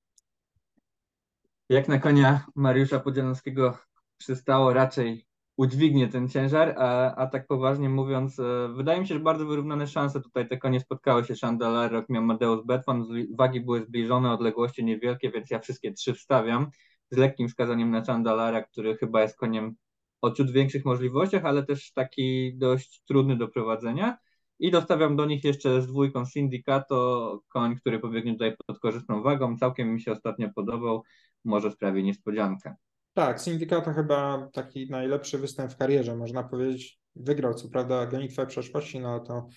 Jak 1.68 1.88
na 1.88 1.98
konia 1.98 2.46
Mariusza 2.54 3.00
Podzielowskiego 3.00 3.78
przystało, 4.16 4.72
raczej 4.72 5.26
udźwignie 5.56 6.08
ten 6.08 6.28
ciężar, 6.28 6.74
a, 6.78 7.14
a 7.14 7.26
tak 7.26 7.46
poważnie 7.46 7.88
mówiąc, 7.88 8.38
e, 8.38 8.68
wydaje 8.76 9.00
mi 9.00 9.06
się, 9.06 9.14
że 9.14 9.20
bardzo 9.20 9.46
wyrównane 9.46 9.86
szanse 9.86 10.20
tutaj 10.20 10.48
te 10.48 10.58
konie 10.58 10.80
spotkały 10.80 11.24
się. 11.24 11.34
Chandalar, 11.40 11.92
rok 11.92 12.08
miał 12.08 12.22
Mateusz 12.22 12.64
Betfan, 12.66 13.06
wagi 13.38 13.60
były 13.60 13.80
zbliżone, 13.84 14.32
odległości 14.32 14.84
niewielkie, 14.84 15.30
więc 15.30 15.50
ja 15.50 15.58
wszystkie 15.58 15.92
trzy 15.92 16.14
wstawiam 16.14 16.70
z 17.10 17.16
lekkim 17.16 17.48
wskazaniem 17.48 17.90
na 17.90 18.04
Chandalara, 18.04 18.62
który 18.62 18.96
chyba 18.96 19.22
jest 19.22 19.36
koniem 19.36 19.74
o 20.22 20.30
ciut 20.30 20.50
większych 20.50 20.84
możliwościach, 20.84 21.44
ale 21.44 21.62
też 21.62 21.92
taki 21.92 22.54
dość 22.58 23.02
trudny 23.04 23.36
do 23.36 23.48
prowadzenia. 23.48 24.18
I 24.58 24.70
dostawiam 24.70 25.16
do 25.16 25.26
nich 25.26 25.44
jeszcze 25.44 25.82
z 25.82 25.86
dwójką 25.86 26.26
Syndicato, 26.26 27.40
koń, 27.48 27.76
który 27.76 27.98
pobiegnie 27.98 28.32
tutaj 28.32 28.56
pod 28.66 28.78
korzystną 28.78 29.22
wagą. 29.22 29.58
Całkiem 29.58 29.94
mi 29.94 30.00
się 30.00 30.12
ostatnio 30.12 30.50
podobał, 30.54 31.02
może 31.44 31.70
sprawi 31.70 32.04
niespodziankę. 32.04 32.74
Tak, 33.14 33.40
Syndicato 33.40 33.92
chyba 33.92 34.48
taki 34.52 34.90
najlepszy 34.90 35.38
występ 35.38 35.72
w 35.72 35.76
karierze, 35.76 36.16
można 36.16 36.42
powiedzieć. 36.42 36.98
Wygrał 37.16 37.54
co 37.54 37.68
prawda 37.68 38.06
gonitwę 38.06 38.46
przeszłości, 38.46 39.00
no 39.00 39.08
ale 39.08 39.20
to 39.20 39.48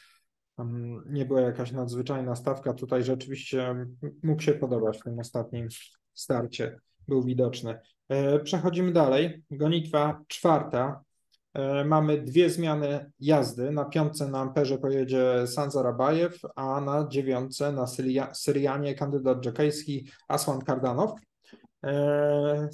um, 0.58 1.04
nie 1.10 1.26
była 1.26 1.42
jakaś 1.42 1.72
nadzwyczajna 1.72 2.36
stawka. 2.36 2.74
Tutaj 2.74 3.04
rzeczywiście 3.04 3.86
mógł 4.24 4.42
się 4.42 4.54
podobać 4.54 4.98
w 4.98 5.04
tym 5.04 5.20
ostatnim 5.20 5.68
starcie, 6.14 6.80
był 7.08 7.24
widoczny. 7.24 7.80
E, 8.10 8.40
przechodzimy 8.40 8.92
dalej. 8.92 9.44
Gonitwa 9.52 10.22
czwarta. 10.28 11.04
E, 11.54 11.86
mamy 11.86 12.22
dwie 12.22 12.50
zmiany 12.50 13.12
jazdy. 13.20 13.72
Na 13.72 13.86
piątce 13.86 14.28
na 14.28 14.40
Amperze 14.40 14.78
pojedzie 14.78 15.48
Sanza 15.48 15.84
Rabajew, 15.84 16.40
a 16.56 16.82
na 16.82 17.08
dziewiątce 17.08 17.72
na 17.72 17.86
Syrianie 18.34 18.96
kandydat 18.96 19.40
dżokejski 19.40 20.10
Aswan 20.28 20.62
Kardanow. 20.62 21.12
E, 21.84 22.70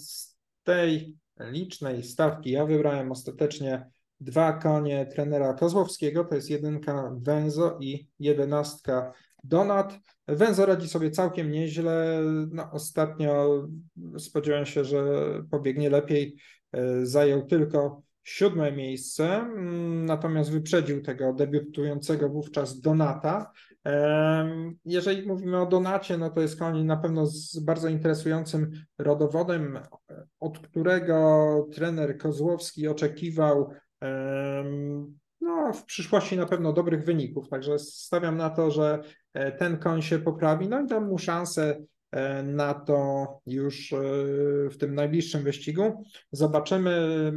tej 0.63 1.15
licznej 1.39 2.03
stawki 2.03 2.51
ja 2.51 2.65
wybrałem 2.65 3.12
ostatecznie 3.12 3.86
dwa 4.20 4.53
konie 4.53 5.05
trenera 5.05 5.53
Kozłowskiego, 5.53 6.24
to 6.24 6.36
jest 6.36 6.50
jedynka 6.50 7.15
Wenzo 7.22 7.77
i 7.82 8.08
jedenastka 8.20 9.13
Donat. 9.43 10.00
Węzo 10.27 10.65
radzi 10.65 10.89
sobie 10.89 11.12
całkiem 11.12 11.51
nieźle. 11.51 12.22
No, 12.51 12.72
ostatnio 12.72 13.63
spodziewałem 14.17 14.65
się, 14.65 14.86
że 14.86 15.03
pobiegnie 15.51 15.89
lepiej. 15.89 16.36
E, 16.72 17.05
zajął 17.05 17.46
tylko 17.46 18.01
siódme 18.24 18.72
miejsce, 18.72 19.36
mm, 19.36 20.05
natomiast 20.05 20.51
wyprzedził 20.51 21.01
tego 21.01 21.34
debiutującego 21.34 22.29
wówczas 22.29 22.79
Donata. 22.79 23.51
Jeżeli 24.86 25.28
mówimy 25.28 25.62
o 25.62 25.66
Donacie, 25.66 26.18
no 26.18 26.30
to 26.30 26.42
jest 26.42 26.60
koń 26.60 26.84
na 26.84 26.98
pewno 26.98 27.25
z 27.25 27.60
bardzo 27.60 27.90
interesującym 27.90 28.72
rodowodem, 28.98 29.80
od 30.40 30.60
którego 30.60 31.68
trener 31.72 32.18
Kozłowski 32.18 32.88
oczekiwał 32.88 33.74
no, 35.44 35.74
w 35.74 35.86
przyszłości 35.86 36.38
na 36.38 36.46
pewno 36.46 36.74
dobrych 36.74 37.06
wyników. 37.06 37.50
Także 37.50 37.80
stawiam 37.80 38.38
na 38.38 38.50
to, 38.50 38.72
że 38.72 39.04
e, 39.34 39.52
ten 39.52 39.78
koń 39.78 40.02
się 40.02 40.20
poprawi, 40.20 40.70
no 40.70 40.82
i 40.82 40.88
dam 40.88 41.08
mu 41.08 41.18
szansę 41.18 41.82
e, 42.12 42.44
na 42.44 42.74
to 42.74 43.28
już 43.46 43.94
e, 43.94 43.98
w 44.70 44.78
tym 44.78 44.96
najbliższym 44.96 45.44
wyścigu. 45.44 46.04
Zobaczymy. 46.32 47.34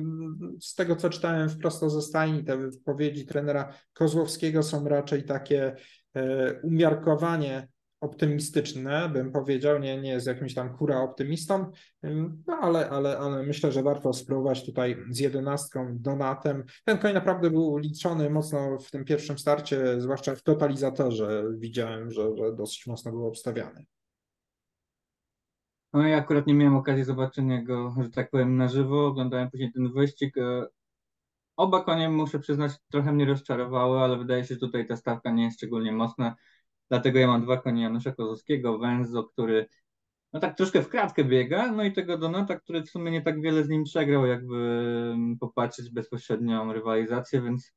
Z 0.61 0.75
tego, 0.75 0.97
co 0.97 1.11
czytałem 1.11 1.49
wprost 1.49 1.81
ze 1.81 2.03
stajni, 2.03 2.45
te 2.45 2.57
wypowiedzi 2.57 3.27
trenera 3.27 3.73
Kozłowskiego 3.93 4.63
są 4.63 4.89
raczej 4.89 5.25
takie 5.25 5.77
umiarkowanie 6.63 7.69
optymistyczne, 8.01 9.09
bym 9.09 9.33
powiedział, 9.33 9.79
nie, 9.79 10.01
nie 10.01 10.11
jest 10.11 10.27
jakimś 10.27 10.55
tam 10.55 10.77
kura 10.77 11.01
optymistą, 11.01 11.71
no 12.47 12.59
ale, 12.61 12.91
ale, 12.91 13.19
ale 13.19 13.43
myślę, 13.43 13.73
że 13.73 13.83
warto 13.83 14.13
spróbować 14.13 14.67
tutaj 14.67 14.97
z 15.11 15.19
jedenastką 15.19 15.99
Donatem. 15.99 16.65
Ten 16.85 16.99
koń 16.99 17.15
naprawdę 17.15 17.51
był 17.51 17.79
liczony 17.79 18.31
mocno 18.31 18.79
w 18.79 18.91
tym 18.91 19.05
pierwszym 19.05 19.39
starcie, 19.39 20.01
zwłaszcza 20.01 20.35
w 20.35 20.43
totalizatorze 20.43 21.45
widziałem, 21.59 22.11
że, 22.11 22.37
że 22.37 22.57
dosyć 22.57 22.87
mocno 22.87 23.11
był 23.11 23.27
obstawiany. 23.27 23.87
No 25.93 26.03
ja 26.03 26.17
akurat 26.17 26.47
nie 26.47 26.55
miałem 26.55 26.77
okazji 26.77 27.05
zobaczenia 27.05 27.63
go, 27.63 27.95
że 28.03 28.11
tak 28.11 28.31
powiem, 28.31 28.57
na 28.57 28.69
żywo. 28.69 29.07
Oglądałem 29.07 29.51
później 29.51 29.73
ten 29.73 29.93
wyścig. 29.93 30.35
Oba 31.57 31.85
konie, 31.85 32.09
muszę 32.09 32.39
przyznać, 32.39 32.73
trochę 32.91 33.13
mnie 33.13 33.25
rozczarowały, 33.25 33.99
ale 33.99 34.19
wydaje 34.19 34.45
się, 34.45 34.55
że 34.55 34.61
tutaj 34.61 34.87
ta 34.87 34.97
stawka 34.97 35.31
nie 35.31 35.45
jest 35.45 35.57
szczególnie 35.57 35.93
mocna. 35.93 36.37
Dlatego 36.89 37.19
ja 37.19 37.27
mam 37.27 37.43
dwa 37.43 37.57
konie 37.57 37.83
Janusza 37.83 38.13
Kozowskiego, 38.13 38.79
Węzo, 38.79 39.25
który 39.25 39.67
no 40.33 40.41
tak 40.41 40.57
troszkę 40.57 40.83
w 40.83 40.89
kratkę 40.89 41.25
biega, 41.25 41.73
no 41.73 41.85
i 41.85 41.93
tego 41.93 42.19
Donata, 42.19 42.57
który 42.57 42.83
w 42.83 42.91
sumie 42.91 43.11
nie 43.11 43.23
tak 43.23 43.41
wiele 43.41 43.65
z 43.65 43.69
nim 43.69 43.85
przegrał, 43.85 44.27
jakby 44.27 44.57
mm, 45.15 45.39
popatrzeć 45.39 45.91
bezpośrednią 45.91 46.73
rywalizację, 46.73 47.43
więc 47.43 47.73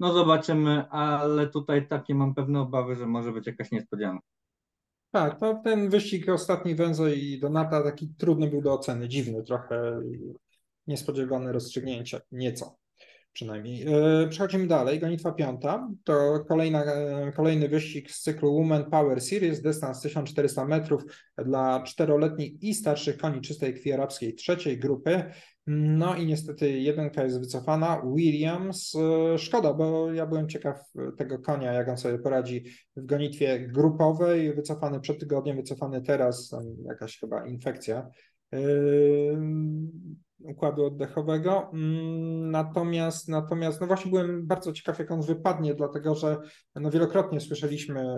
no 0.00 0.12
zobaczymy, 0.12 0.88
ale 0.90 1.46
tutaj 1.46 1.88
takie 1.88 2.14
mam 2.14 2.34
pewne 2.34 2.60
obawy, 2.60 2.96
że 2.96 3.06
może 3.06 3.32
być 3.32 3.46
jakaś 3.46 3.70
niespodzianka. 3.70 4.26
Tak, 5.10 5.40
no 5.40 5.60
ten 5.64 5.90
wyścig 5.90 6.28
ostatni 6.28 6.74
Węzo 6.74 7.08
i 7.08 7.38
Donata 7.38 7.82
taki 7.82 8.14
trudny 8.18 8.50
był 8.50 8.62
do 8.62 8.72
oceny, 8.72 9.08
dziwny 9.08 9.42
trochę, 9.42 10.00
niespodziewane 10.86 11.52
rozstrzygnięcie, 11.52 12.20
nieco 12.32 12.83
przynajmniej. 13.34 13.86
E, 14.22 14.28
przechodzimy 14.28 14.66
dalej. 14.66 15.00
Gonitwa 15.00 15.32
piąta 15.32 15.88
to 16.04 16.44
kolejna, 16.48 16.84
e, 16.84 17.32
kolejny 17.32 17.68
wyścig 17.68 18.10
z 18.10 18.22
cyklu 18.22 18.54
Women 18.54 18.84
Power 18.84 19.20
Series, 19.20 19.62
dystans 19.62 20.00
1400 20.00 20.64
metrów 20.64 21.02
dla 21.38 21.82
czteroletnich 21.82 22.62
i 22.62 22.74
starszych 22.74 23.16
koni 23.16 23.40
czystej 23.40 23.74
krwi 23.74 23.92
arabskiej 23.92 24.34
trzeciej 24.34 24.78
grupy. 24.78 25.24
No 25.66 26.14
i 26.14 26.26
niestety 26.26 26.70
jedynka 26.70 27.24
jest 27.24 27.40
wycofana. 27.40 28.02
Williams, 28.16 28.94
e, 28.94 29.38
szkoda, 29.38 29.74
bo 29.74 30.12
ja 30.12 30.26
byłem 30.26 30.48
ciekaw 30.48 30.92
tego 31.16 31.38
konia, 31.38 31.72
jak 31.72 31.88
on 31.88 31.96
sobie 31.96 32.18
poradzi 32.18 32.64
w 32.96 33.06
gonitwie 33.06 33.68
grupowej. 33.68 34.54
Wycofany 34.54 35.00
przed 35.00 35.18
tygodniem, 35.20 35.56
wycofany 35.56 36.02
teraz, 36.02 36.56
jakaś 36.88 37.18
chyba 37.18 37.46
infekcja 37.46 38.10
układu 40.44 40.84
oddechowego. 40.84 41.70
Mm, 41.72 42.50
natomiast, 42.50 43.28
natomiast 43.28 43.80
no 43.80 43.86
właśnie 43.86 44.10
byłem 44.10 44.46
bardzo 44.46 44.72
ciekaw, 44.72 44.98
jak 44.98 45.10
on 45.10 45.22
wypadnie, 45.22 45.74
dlatego 45.74 46.14
że 46.14 46.36
no 46.74 46.90
wielokrotnie 46.90 47.40
słyszeliśmy, 47.40 48.16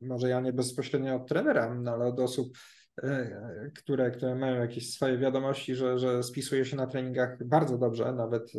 może 0.00 0.28
ja 0.28 0.40
nie 0.40 0.52
bezpośrednio 0.52 1.14
od 1.14 1.28
trenera, 1.28 1.74
no 1.74 1.90
ale 1.90 2.04
od 2.04 2.20
osób, 2.20 2.58
e, 3.02 3.70
które, 3.74 4.10
które 4.10 4.34
mają 4.34 4.60
jakieś 4.60 4.94
swoje 4.94 5.18
wiadomości, 5.18 5.74
że, 5.74 5.98
że 5.98 6.22
spisuje 6.22 6.64
się 6.64 6.76
na 6.76 6.86
treningach 6.86 7.44
bardzo 7.44 7.78
dobrze, 7.78 8.12
nawet 8.12 8.42
e, 8.42 8.58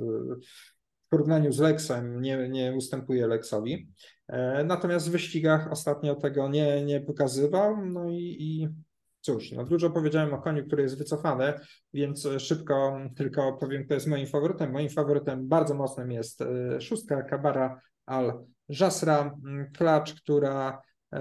w 1.05 1.09
porównaniu 1.09 1.51
z 1.51 1.59
Lexem 1.59 2.21
nie, 2.21 2.49
nie 2.49 2.73
ustępuje 2.73 3.27
Lexowi. 3.27 3.89
Natomiast 4.65 5.07
w 5.07 5.11
wyścigach 5.11 5.71
ostatnio 5.71 6.15
tego 6.15 6.49
nie, 6.49 6.85
nie 6.85 7.01
pokazywał, 7.01 7.85
no 7.85 8.09
i, 8.09 8.35
i 8.39 8.67
Cóż, 9.27 9.51
no 9.51 9.63
dużo 9.63 9.89
powiedziałem 9.89 10.33
o 10.33 10.41
koniu, 10.41 10.65
który 10.65 10.83
jest 10.83 10.97
wycofany, 10.97 11.53
więc 11.93 12.27
szybko 12.37 12.99
tylko 13.15 13.53
powiem, 13.53 13.85
kto 13.85 13.93
jest 13.93 14.07
moim 14.07 14.27
faworytem. 14.27 14.71
Moim 14.71 14.89
faworytem 14.89 15.47
bardzo 15.47 15.73
mocnym 15.73 16.11
jest 16.11 16.41
e, 16.41 16.81
szóstka 16.81 17.23
Kabara 17.23 17.81
Al 18.05 18.45
Jasra, 18.69 19.35
mm, 19.45 19.71
klacz, 19.71 20.21
która 20.21 20.81
e, 21.13 21.19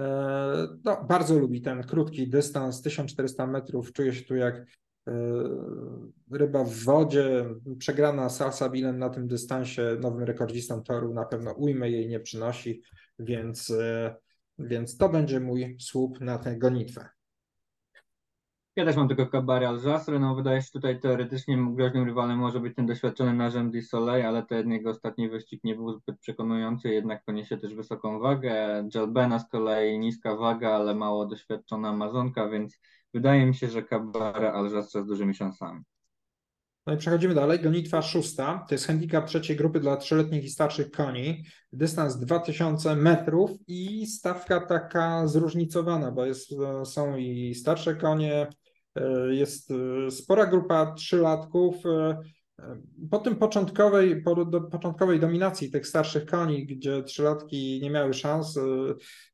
no, 0.83 1.05
bardzo 1.09 1.39
lubi 1.39 1.61
ten 1.61 1.83
krótki 1.83 2.29
dystans, 2.29 2.81
1400 2.81 3.47
metrów. 3.47 3.93
Czuje 3.93 4.13
się 4.13 4.25
tu 4.25 4.35
jak 4.35 4.55
e, 4.55 4.63
ryba 6.31 6.63
w 6.63 6.73
wodzie. 6.73 7.45
Przegrana 7.79 8.29
Salsa 8.29 8.69
Bilen 8.69 8.97
na 8.97 9.09
tym 9.09 9.27
dystansie 9.27 9.97
nowym 10.01 10.23
rekordzistą 10.23 10.83
toru 10.83 11.13
na 11.13 11.25
pewno 11.25 11.51
ujmę 11.51 11.89
jej 11.89 12.07
nie 12.07 12.19
przynosi, 12.19 12.81
więc, 13.19 13.73
więc 14.59 14.97
to 14.97 15.09
będzie 15.09 15.39
mój 15.39 15.77
słup 15.79 16.21
na 16.21 16.37
tę 16.37 16.57
gonitwę. 16.57 17.16
Ja 18.77 18.85
też 18.85 18.95
mam 18.95 19.07
tylko 19.07 19.27
Kabary 19.27 19.67
Aljasry, 19.67 20.19
no 20.19 20.35
wydaje 20.35 20.61
się 20.61 20.71
tutaj 20.71 20.99
teoretycznie 20.99 21.57
groźnym 21.75 22.05
rywalem 22.05 22.39
może 22.39 22.59
być 22.59 22.75
ten 22.75 22.85
doświadczony 22.85 23.33
Narzem 23.33 23.71
di 23.71 23.81
Soleil, 23.81 24.25
ale 24.25 24.45
ten 24.45 24.71
jego 24.71 24.89
ostatni 24.89 25.29
wyścig 25.29 25.63
nie 25.63 25.75
był 25.75 25.93
zbyt 25.93 26.19
przekonujący, 26.19 26.89
jednak 26.89 27.23
poniesie 27.25 27.57
też 27.57 27.75
wysoką 27.75 28.19
wagę. 28.19 28.87
Jalbena 28.95 29.39
z 29.39 29.49
kolei 29.49 29.99
niska 29.99 30.35
waga, 30.35 30.69
ale 30.69 30.95
mało 30.95 31.25
doświadczona 31.25 31.89
Amazonka, 31.89 32.49
więc 32.49 32.79
wydaje 33.13 33.45
mi 33.45 33.55
się, 33.55 33.67
że 33.67 33.83
Kabara, 33.83 34.69
rzadko 34.69 35.03
z 35.03 35.07
dużymi 35.07 35.33
szansami. 35.33 35.81
No 36.87 36.93
i 36.93 36.97
przechodzimy 36.97 37.33
dalej. 37.33 37.59
Gonitwa 37.59 38.01
szósta. 38.01 38.65
To 38.69 38.75
jest 38.75 38.87
handicap 38.87 39.25
trzeciej 39.25 39.57
grupy 39.57 39.79
dla 39.79 39.97
trzyletnich 39.97 40.43
i 40.43 40.49
starszych 40.49 40.91
koni. 40.91 41.43
Dystans 41.73 42.17
2000 42.17 42.95
metrów 42.95 43.51
i 43.67 44.07
stawka 44.07 44.61
taka 44.61 45.27
zróżnicowana, 45.27 46.11
bo 46.11 46.25
jest, 46.25 46.49
są 46.85 47.17
i 47.17 47.55
starsze 47.55 47.95
konie, 47.95 48.35
e, 48.35 48.47
jest 49.29 49.71
e, 49.71 50.11
spora 50.11 50.45
grupa 50.45 50.93
trzylatków. 50.93 51.75
E, 51.85 52.17
po 53.11 53.19
tym 53.19 53.35
początkowej, 53.35 54.23
po 54.23 54.45
do, 54.45 54.61
początkowej 54.61 55.19
dominacji 55.19 55.71
tych 55.71 55.87
starszych 55.87 56.25
koni, 56.25 56.65
gdzie 56.65 57.03
trzylatki 57.03 57.79
nie 57.81 57.89
miały 57.89 58.13
szans, 58.13 58.59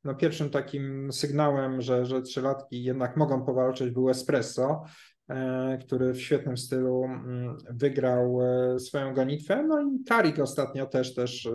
no 0.03 0.15
pierwszym 0.15 0.49
takim 0.49 1.11
sygnałem, 1.11 1.81
że, 1.81 2.05
że 2.05 2.21
trzylatki 2.21 2.83
jednak 2.83 3.17
mogą 3.17 3.45
powalczyć 3.45 3.91
był 3.91 4.09
Espresso. 4.09 4.83
E, 5.29 5.77
który 5.77 6.13
w 6.13 6.21
świetnym 6.21 6.57
stylu 6.57 7.03
mm, 7.03 7.57
wygrał 7.69 8.39
e, 8.41 8.79
swoją 8.79 9.13
gonitwę. 9.13 9.63
No 9.63 9.81
i 9.81 10.03
Tarik 10.03 10.39
ostatnio 10.39 10.85
też, 10.85 11.13
też 11.13 11.45
e, 11.45 11.51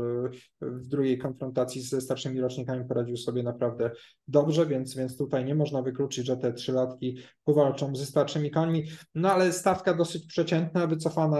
w 0.62 0.87
drugiej 0.87 1.18
konfrontacji 1.18 1.82
ze 1.82 2.00
starszymi 2.00 2.40
rocznikami 2.40 2.84
poradził 2.84 3.16
sobie 3.16 3.42
naprawdę 3.42 3.90
dobrze, 4.28 4.66
więc, 4.66 4.96
więc 4.96 5.16
tutaj 5.16 5.44
nie 5.44 5.54
można 5.54 5.82
wykluczyć, 5.82 6.26
że 6.26 6.37
te 6.37 6.52
trzylatki 6.52 7.18
powalczą 7.44 7.96
ze 7.96 8.06
starszymi 8.06 8.50
końmi. 8.50 8.84
No 9.14 9.32
ale 9.32 9.52
stawka 9.52 9.94
dosyć 9.94 10.26
przeciętna, 10.26 10.87
wycofana 10.87 11.38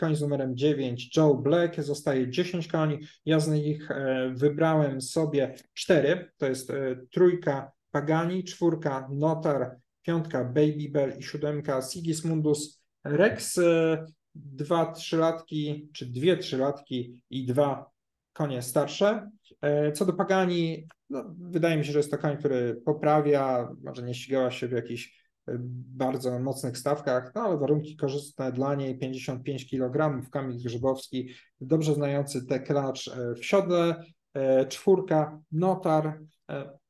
koń 0.00 0.16
z 0.16 0.20
numerem 0.20 0.56
9, 0.56 1.16
Joe 1.16 1.34
Black, 1.34 1.82
zostaje 1.82 2.30
10 2.30 2.68
koni. 2.68 2.98
Ja 3.26 3.40
z 3.40 3.48
nich 3.48 3.88
wybrałem 4.34 5.00
sobie 5.00 5.54
4, 5.74 6.30
to 6.38 6.46
jest 6.46 6.72
trójka 7.12 7.72
Pagani, 7.90 8.44
czwórka 8.44 9.08
Notar, 9.10 9.76
piątka 10.02 10.44
Baby 10.44 10.88
Bell 10.90 11.18
i 11.18 11.22
siódemka 11.22 11.82
Sigismundus 11.82 12.82
Rex, 13.04 13.58
e, 13.58 14.04
dwa 14.34 14.92
trzylatki, 14.92 15.88
czy 15.92 16.06
dwie 16.06 16.36
trzylatki 16.36 17.22
i 17.30 17.46
dwa 17.46 17.90
konie 18.32 18.62
starsze. 18.62 19.30
E, 19.60 19.92
co 19.92 20.06
do 20.06 20.12
Pagani, 20.12 20.86
no, 21.10 21.34
wydaje 21.38 21.76
mi 21.76 21.84
się, 21.84 21.92
że 21.92 21.98
jest 21.98 22.10
to 22.10 22.18
koń, 22.18 22.36
który 22.36 22.82
poprawia, 22.84 23.68
może 23.84 24.02
nie 24.02 24.14
ścigała 24.14 24.50
się 24.50 24.68
w 24.68 24.72
jakichś 24.72 25.22
e, 25.48 25.56
bardzo 25.96 26.38
mocnych 26.38 26.78
stawkach, 26.78 27.32
no 27.34 27.40
ale 27.40 27.58
warunki 27.58 27.96
korzystne 27.96 28.52
dla 28.52 28.74
niej, 28.74 28.98
55 28.98 29.70
kg, 29.70 30.22
Kamil 30.30 30.62
Grzybowski, 30.64 31.34
dobrze 31.60 31.94
znający 31.94 32.46
te 32.46 32.60
klacz 32.60 33.10
w 33.36 33.44
siodle, 33.44 34.04
czwórka, 34.68 35.40
Notar, 35.52 36.18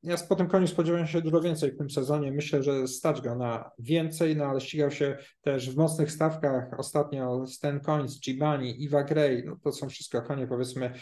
ja 0.03 0.15
po 0.29 0.35
tym 0.35 0.47
koniu 0.47 0.67
spodziewałem 0.67 1.07
się 1.07 1.21
dużo 1.21 1.41
więcej 1.41 1.71
w 1.71 1.77
tym 1.77 1.89
sezonie. 1.89 2.31
Myślę, 2.31 2.63
że 2.63 2.87
stać 2.87 3.21
go 3.21 3.35
na 3.35 3.71
więcej, 3.79 4.35
no 4.35 4.45
ale 4.45 4.61
ścigał 4.61 4.91
się 4.91 5.17
też 5.41 5.71
w 5.71 5.77
mocnych 5.77 6.11
stawkach. 6.11 6.79
Ostatnio 6.79 7.47
Stan 7.47 7.79
Coins, 7.79 8.19
Gibani, 8.19 8.83
Iwa 8.83 9.03
Gray, 9.03 9.43
no 9.45 9.57
to 9.63 9.71
są 9.71 9.89
wszystko 9.89 10.21
konie 10.21 10.47
powiedzmy 10.47 10.93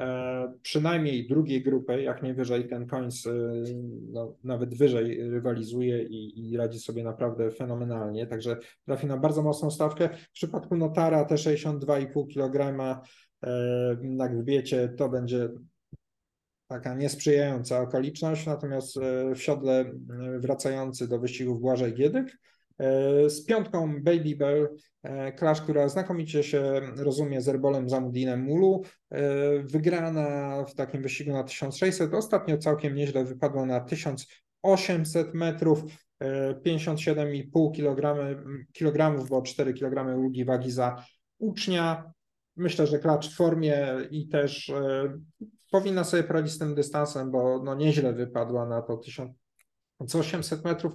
e, 0.00 0.52
przynajmniej 0.62 1.28
drugiej 1.28 1.62
grupy, 1.62 2.02
jak 2.02 2.22
nie 2.22 2.34
wyżej 2.34 2.68
ten 2.68 2.86
Coins 2.86 3.26
e, 3.26 3.30
no, 4.12 4.34
nawet 4.44 4.74
wyżej 4.74 5.30
rywalizuje 5.30 6.02
i, 6.02 6.50
i, 6.50 6.56
radzi 6.56 6.78
sobie 6.78 7.04
naprawdę 7.04 7.50
fenomenalnie, 7.50 8.26
także 8.26 8.56
trafi 8.86 9.06
na 9.06 9.16
bardzo 9.16 9.42
mocną 9.42 9.70
stawkę. 9.70 10.08
W 10.08 10.32
przypadku 10.32 10.76
Notara 10.76 11.24
te 11.24 11.34
62,5 11.34 12.34
kg 12.34 12.80
e, 13.42 13.96
na 14.02 14.28
grzbiecie 14.28 14.88
to 14.88 15.08
będzie 15.08 15.48
taka 16.68 16.94
niesprzyjająca 16.94 17.80
okoliczność, 17.80 18.46
natomiast 18.46 18.96
e, 18.96 19.34
w 19.34 19.42
siodle 19.42 19.80
e, 19.80 19.94
wracający 20.38 21.08
do 21.08 21.18
wyścigów 21.18 21.60
Błażej 21.60 21.94
Giedyk 21.94 22.38
e, 22.78 23.30
z 23.30 23.44
piątką 23.44 24.02
Baby 24.02 24.36
Bell, 24.36 24.68
klasz, 25.36 25.60
która 25.60 25.88
znakomicie 25.88 26.42
się 26.42 26.80
rozumie 26.96 27.40
z 27.40 27.48
Erbolem 27.48 27.88
Zamudinem 27.88 28.40
Mulu, 28.40 28.82
wygrana 29.62 30.64
w 30.64 30.74
takim 30.74 31.02
wyścigu 31.02 31.32
na 31.32 31.44
1600, 31.44 32.14
ostatnio 32.14 32.58
całkiem 32.58 32.94
nieźle 32.94 33.24
wypadła 33.24 33.66
na 33.66 33.80
1800 33.80 35.34
metrów, 35.34 35.84
57,5 36.66 37.72
kg, 37.76 38.18
kilogramów, 38.72 39.28
bo 39.28 39.42
4 39.42 39.74
kg 39.74 40.18
ulgi 40.18 40.44
wagi 40.44 40.70
za 40.70 41.04
ucznia. 41.38 42.12
Myślę, 42.56 42.86
że 42.86 42.98
klacz 42.98 43.30
w 43.30 43.36
formie 43.36 43.86
i 44.10 44.28
też 44.28 44.72
powinna 45.70 46.04
sobie 46.04 46.22
poradzić 46.22 46.52
z 46.52 46.58
tym 46.58 46.74
dystansem, 46.74 47.30
bo 47.30 47.62
no 47.64 47.74
nieźle 47.74 48.12
wypadła 48.12 48.66
na 48.66 48.82
to 48.82 48.96
1800 48.96 50.64
metrów. 50.64 50.92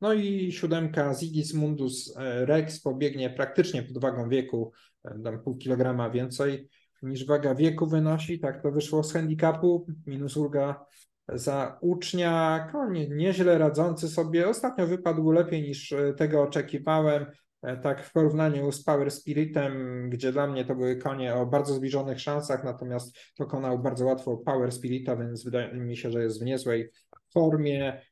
No 0.00 0.12
i 0.12 0.52
siódemka 0.52 1.14
Mundus 1.54 2.16
e, 2.16 2.46
Rex 2.46 2.80
pobiegnie 2.80 3.30
praktycznie 3.30 3.82
pod 3.82 3.98
wagą 3.98 4.28
wieku, 4.28 4.72
e, 5.04 5.18
tam 5.24 5.42
pół 5.42 5.56
kilograma 5.56 6.10
więcej 6.10 6.68
niż 7.02 7.26
waga 7.26 7.54
wieku 7.54 7.86
wynosi. 7.86 8.40
Tak 8.40 8.62
to 8.62 8.72
wyszło 8.72 9.02
z 9.02 9.12
handicapu, 9.12 9.86
minus 10.06 10.36
ulga 10.36 10.86
za 11.28 11.78
ucznia. 11.80 12.68
Nieźle 13.10 13.58
radzący 13.58 14.08
sobie. 14.08 14.48
Ostatnio 14.48 14.86
wypadł 14.86 15.30
lepiej 15.30 15.62
niż 15.62 15.92
e, 15.92 16.14
tego 16.14 16.42
oczekiwałem. 16.42 17.26
E, 17.64 17.76
tak 17.76 18.04
w 18.04 18.12
porównaniu 18.12 18.72
z 18.72 18.84
Power 18.84 19.10
Spiritem, 19.10 19.72
gdzie 20.10 20.32
dla 20.32 20.46
mnie 20.46 20.64
to 20.64 20.74
były 20.74 20.96
konie 20.96 21.34
o 21.34 21.46
bardzo 21.46 21.74
zbliżonych 21.74 22.20
szansach, 22.20 22.64
natomiast 22.64 23.18
pokonał 23.36 23.78
bardzo 23.78 24.04
łatwo 24.04 24.36
Power 24.36 24.72
Spirita, 24.72 25.16
więc 25.16 25.44
wydaje 25.44 25.74
mi 25.74 25.96
się, 25.96 26.10
że 26.10 26.22
jest 26.22 26.40
w 26.40 26.44
niezłej 26.44 26.90
formie, 27.32 28.02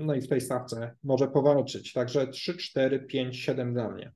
no 0.00 0.14
i 0.14 0.20
w 0.20 0.28
tej 0.28 0.40
stawce 0.40 0.96
może 1.04 1.28
powalczyć. 1.28 1.92
Także 1.92 2.26
3, 2.26 2.56
4, 2.56 3.00
5, 3.00 3.36
7 3.36 3.74
dla 3.74 3.90
mnie. 3.90 4.12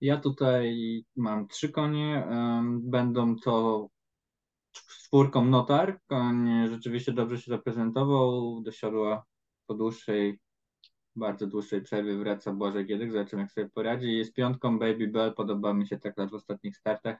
Ja 0.00 0.16
tutaj 0.16 0.76
mam 1.16 1.48
trzy 1.48 1.68
konie. 1.68 2.26
Będą 2.82 3.36
to 3.36 3.88
czwórką 4.72 5.44
Notar. 5.44 6.00
Koń 6.06 6.48
rzeczywiście 6.70 7.12
dobrze 7.12 7.40
się 7.40 7.50
zaprezentował, 7.50 8.60
do 8.62 8.72
siodła 8.72 9.24
po 9.66 9.74
dłuższej 9.74 10.38
bardzo 11.16 11.46
dłuższej 11.46 11.82
przerwy 11.82 12.18
wraca 12.18 12.52
Boże 12.52 12.84
Giedek, 12.84 13.12
zobaczymy 13.12 13.42
jak 13.42 13.52
sobie 13.52 13.68
poradzi. 13.68 14.16
Jest 14.16 14.34
piątką 14.34 14.78
Baby 14.78 15.08
Bell, 15.08 15.34
podoba 15.34 15.74
mi 15.74 15.86
się 15.86 15.98
tak 15.98 16.30
w 16.30 16.34
ostatnich 16.34 16.76
startach. 16.76 17.16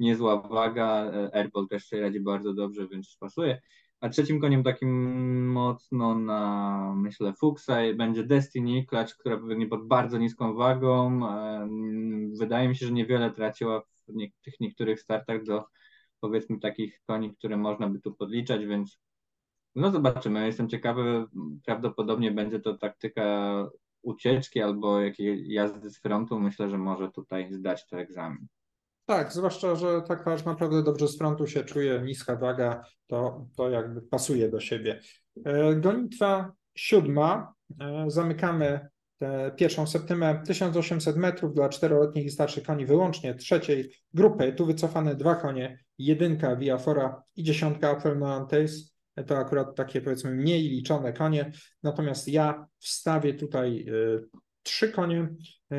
Niezła 0.00 0.48
waga, 0.48 1.12
Airball 1.32 1.68
też 1.68 1.86
sobie 1.86 2.02
radzi 2.02 2.20
bardzo 2.20 2.54
dobrze, 2.54 2.88
więc 2.88 3.16
pasuje. 3.20 3.60
A 4.00 4.08
trzecim 4.08 4.40
koniem 4.40 4.62
takim 4.62 5.48
mocno 5.48 6.18
na, 6.18 6.94
myślę, 6.96 7.32
Fuchsa 7.32 7.76
będzie 7.94 8.24
Destiny, 8.24 8.86
klacz, 8.86 9.14
która 9.14 9.36
biegnie 9.36 9.66
pod 9.66 9.86
bardzo 9.86 10.18
niską 10.18 10.54
wagą. 10.54 11.20
Wydaje 12.38 12.68
mi 12.68 12.76
się, 12.76 12.86
że 12.86 12.92
niewiele 12.92 13.30
traciła 13.30 13.80
w 13.80 14.12
tych 14.42 14.60
niektórych 14.60 15.00
startach 15.00 15.44
do 15.44 15.64
powiedzmy 16.20 16.58
takich 16.58 17.00
koni, 17.06 17.34
które 17.34 17.56
można 17.56 17.88
by 17.88 18.00
tu 18.00 18.14
podliczać, 18.14 18.66
więc 18.66 19.00
no 19.76 19.90
zobaczymy. 19.90 20.46
Jestem 20.46 20.68
ciekawy. 20.68 21.24
Prawdopodobnie 21.66 22.30
będzie 22.30 22.60
to 22.60 22.78
taktyka 22.78 23.52
ucieczki 24.02 24.62
albo 24.62 25.00
jakiej 25.00 25.52
jazdy 25.52 25.90
z 25.90 25.98
frontu. 25.98 26.40
Myślę, 26.40 26.70
że 26.70 26.78
może 26.78 27.10
tutaj 27.10 27.52
zdać 27.52 27.86
to 27.86 27.98
egzamin. 27.98 28.46
Tak, 29.06 29.32
zwłaszcza, 29.32 29.76
że 29.76 30.02
tak 30.02 30.24
patrz 30.24 30.44
naprawdę 30.44 30.82
dobrze 30.82 31.08
z 31.08 31.18
frontu 31.18 31.46
się 31.46 31.64
czuje, 31.64 32.02
niska 32.04 32.36
waga, 32.36 32.84
to, 33.06 33.46
to 33.56 33.70
jakby 33.70 34.02
pasuje 34.02 34.48
do 34.48 34.60
siebie. 34.60 35.00
E, 35.44 35.74
gonitwa 35.74 36.52
siódma. 36.74 37.54
E, 37.80 38.04
zamykamy 38.08 38.88
tę 39.18 39.52
pierwszą 39.56 39.86
septymę 39.86 40.42
1800 40.46 41.16
metrów 41.16 41.54
dla 41.54 41.68
czteroletnich 41.68 42.26
i 42.26 42.30
starszych 42.30 42.64
koni 42.64 42.86
wyłącznie 42.86 43.34
trzeciej 43.34 43.92
grupy. 44.14 44.52
Tu 44.52 44.66
wycofane 44.66 45.14
dwa 45.14 45.34
konie, 45.34 45.78
jedynka 45.98 46.56
Viafora 46.56 47.22
i 47.36 47.42
dziesiątka 47.42 47.90
Apfelmantes 47.90 48.95
to 49.24 49.38
akurat 49.38 49.74
takie 49.74 50.00
powiedzmy 50.00 50.30
mniej 50.30 50.62
liczone 50.68 51.12
konie, 51.12 51.52
natomiast 51.82 52.28
ja 52.28 52.66
wstawię 52.78 53.34
tutaj 53.34 53.84
y, 53.88 54.24
trzy 54.62 54.88
konie, 54.92 55.28
y, 55.72 55.76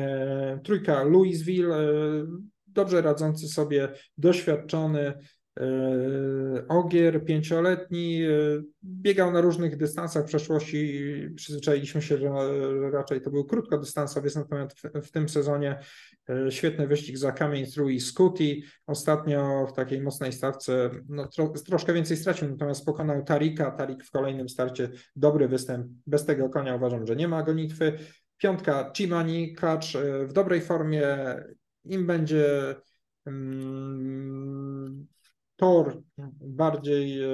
trójka 0.64 1.02
Louisville, 1.02 1.74
y, 1.74 2.26
dobrze 2.66 3.02
radzący 3.02 3.48
sobie, 3.48 3.88
doświadczony, 4.18 4.98
E, 4.98 5.18
Ogier, 6.68 7.24
pięcioletni, 7.24 8.22
e, 8.22 8.28
biegał 8.84 9.32
na 9.32 9.40
różnych 9.40 9.76
dystansach 9.76 10.24
w 10.24 10.26
przeszłości. 10.26 11.02
Przyzwyczailiśmy 11.36 12.02
się, 12.02 12.18
że 12.18 12.30
raczej 12.90 13.20
to 13.20 13.30
był 13.30 13.44
krótkodystansowiec, 13.44 14.36
natomiast 14.36 14.80
w, 15.02 15.10
tym 15.10 15.28
sezonie 15.28 15.78
e, 16.28 16.50
świetny 16.50 16.86
wyścig 16.86 17.18
za 17.18 17.32
Kamień 17.32 17.66
Through 17.66 17.90
i 17.90 18.00
Scooty. 18.00 18.60
Ostatnio 18.86 19.66
w 19.66 19.72
takiej 19.72 20.00
mocnej 20.00 20.32
stawce 20.32 20.90
no, 21.08 21.28
tro, 21.28 21.48
troszkę 21.48 21.92
więcej 21.92 22.16
stracił, 22.16 22.48
natomiast 22.48 22.86
pokonał 22.86 23.24
Tarika. 23.24 23.70
Tarik 23.70 24.04
w 24.04 24.10
kolejnym 24.10 24.48
starcie 24.48 24.90
dobry 25.16 25.48
występ. 25.48 25.86
Bez 26.06 26.24
tego 26.24 26.48
konia 26.48 26.74
uważam, 26.74 27.06
że 27.06 27.16
nie 27.16 27.28
ma 27.28 27.42
gonitwy. 27.42 27.98
Piątka 28.36 28.92
Chimani, 28.96 29.54
klacz 29.54 29.96
w 30.26 30.32
dobrej 30.32 30.60
formie. 30.60 31.16
Im 31.84 32.06
będzie 32.06 32.74
mm, 33.26 35.06
tor 35.58 36.02
bardziej 36.40 37.22
e, 37.22 37.28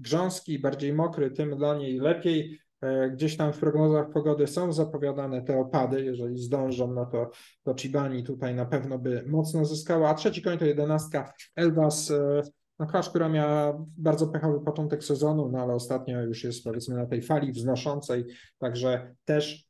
grząski, 0.00 0.58
bardziej 0.58 0.92
mokry, 0.92 1.30
tym 1.30 1.56
dla 1.56 1.76
niej 1.76 1.98
lepiej. 1.98 2.60
E, 2.80 3.10
gdzieś 3.10 3.36
tam 3.36 3.52
w 3.52 3.58
prognozach 3.58 4.10
pogody 4.10 4.46
są 4.46 4.72
zapowiadane 4.72 5.42
te 5.42 5.58
opady. 5.58 6.04
Jeżeli 6.04 6.38
zdążą, 6.38 6.94
no 6.94 7.06
to, 7.06 7.30
to 7.62 7.74
Chibani 7.74 8.24
tutaj 8.24 8.54
na 8.54 8.66
pewno 8.66 8.98
by 8.98 9.24
mocno 9.26 9.64
zyskała. 9.64 10.08
A 10.08 10.14
trzeci 10.14 10.42
koń 10.42 10.58
to 10.58 10.64
jedenastka 10.64 11.32
Elvas. 11.56 12.10
E, 12.10 12.42
no 12.78 12.86
klasz, 12.86 13.10
która 13.10 13.28
miała 13.28 13.84
bardzo 13.96 14.26
pechowy 14.26 14.64
początek 14.64 15.04
sezonu, 15.04 15.48
no 15.48 15.58
ale 15.58 15.74
ostatnio 15.74 16.22
już 16.22 16.44
jest 16.44 16.64
powiedzmy 16.64 16.96
na 16.96 17.06
tej 17.06 17.22
fali 17.22 17.52
wznoszącej, 17.52 18.24
także 18.58 19.14
też, 19.24 19.68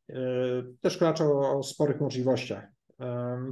też 0.81 0.99
klacz 0.99 1.21
o, 1.21 1.59
o 1.59 1.63
sporych 1.63 2.01
możliwościach. 2.01 2.69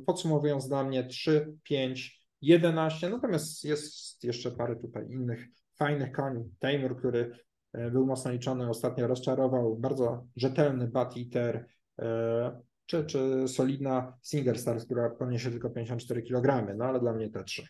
Podsumowując 0.07 0.69
dla 0.69 0.85
mnie 0.85 1.05
3, 1.05 1.53
5, 1.63 2.16
11, 2.43 3.11
natomiast 3.11 3.65
jest 3.65 4.25
jeszcze 4.25 4.51
parę 4.51 4.77
tutaj 4.77 5.07
innych 5.11 5.47
fajnych 5.79 6.13
koni. 6.13 6.45
Taymur, 6.59 6.99
który 6.99 7.47
E, 7.77 7.91
był 7.91 8.07
mocno 8.07 8.31
liczony, 8.31 8.69
ostatnio 8.69 9.07
rozczarował, 9.07 9.77
bardzo 9.77 10.27
rzetelny 10.37 10.89
Bat 10.89 11.15
Eater, 11.17 11.67
e, 11.99 12.61
czy, 12.87 13.05
czy 13.05 13.49
solidna 13.49 14.19
Singer 14.23 14.59
Stars, 14.59 14.85
która 14.85 15.11
poniesie 15.11 15.51
tylko 15.51 15.71
54 15.71 16.23
kg, 16.23 16.77
no 16.77 16.85
ale 16.85 17.01
dla 17.01 17.13
mnie 17.13 17.31
te 17.31 17.45
trzy. 17.45 17.67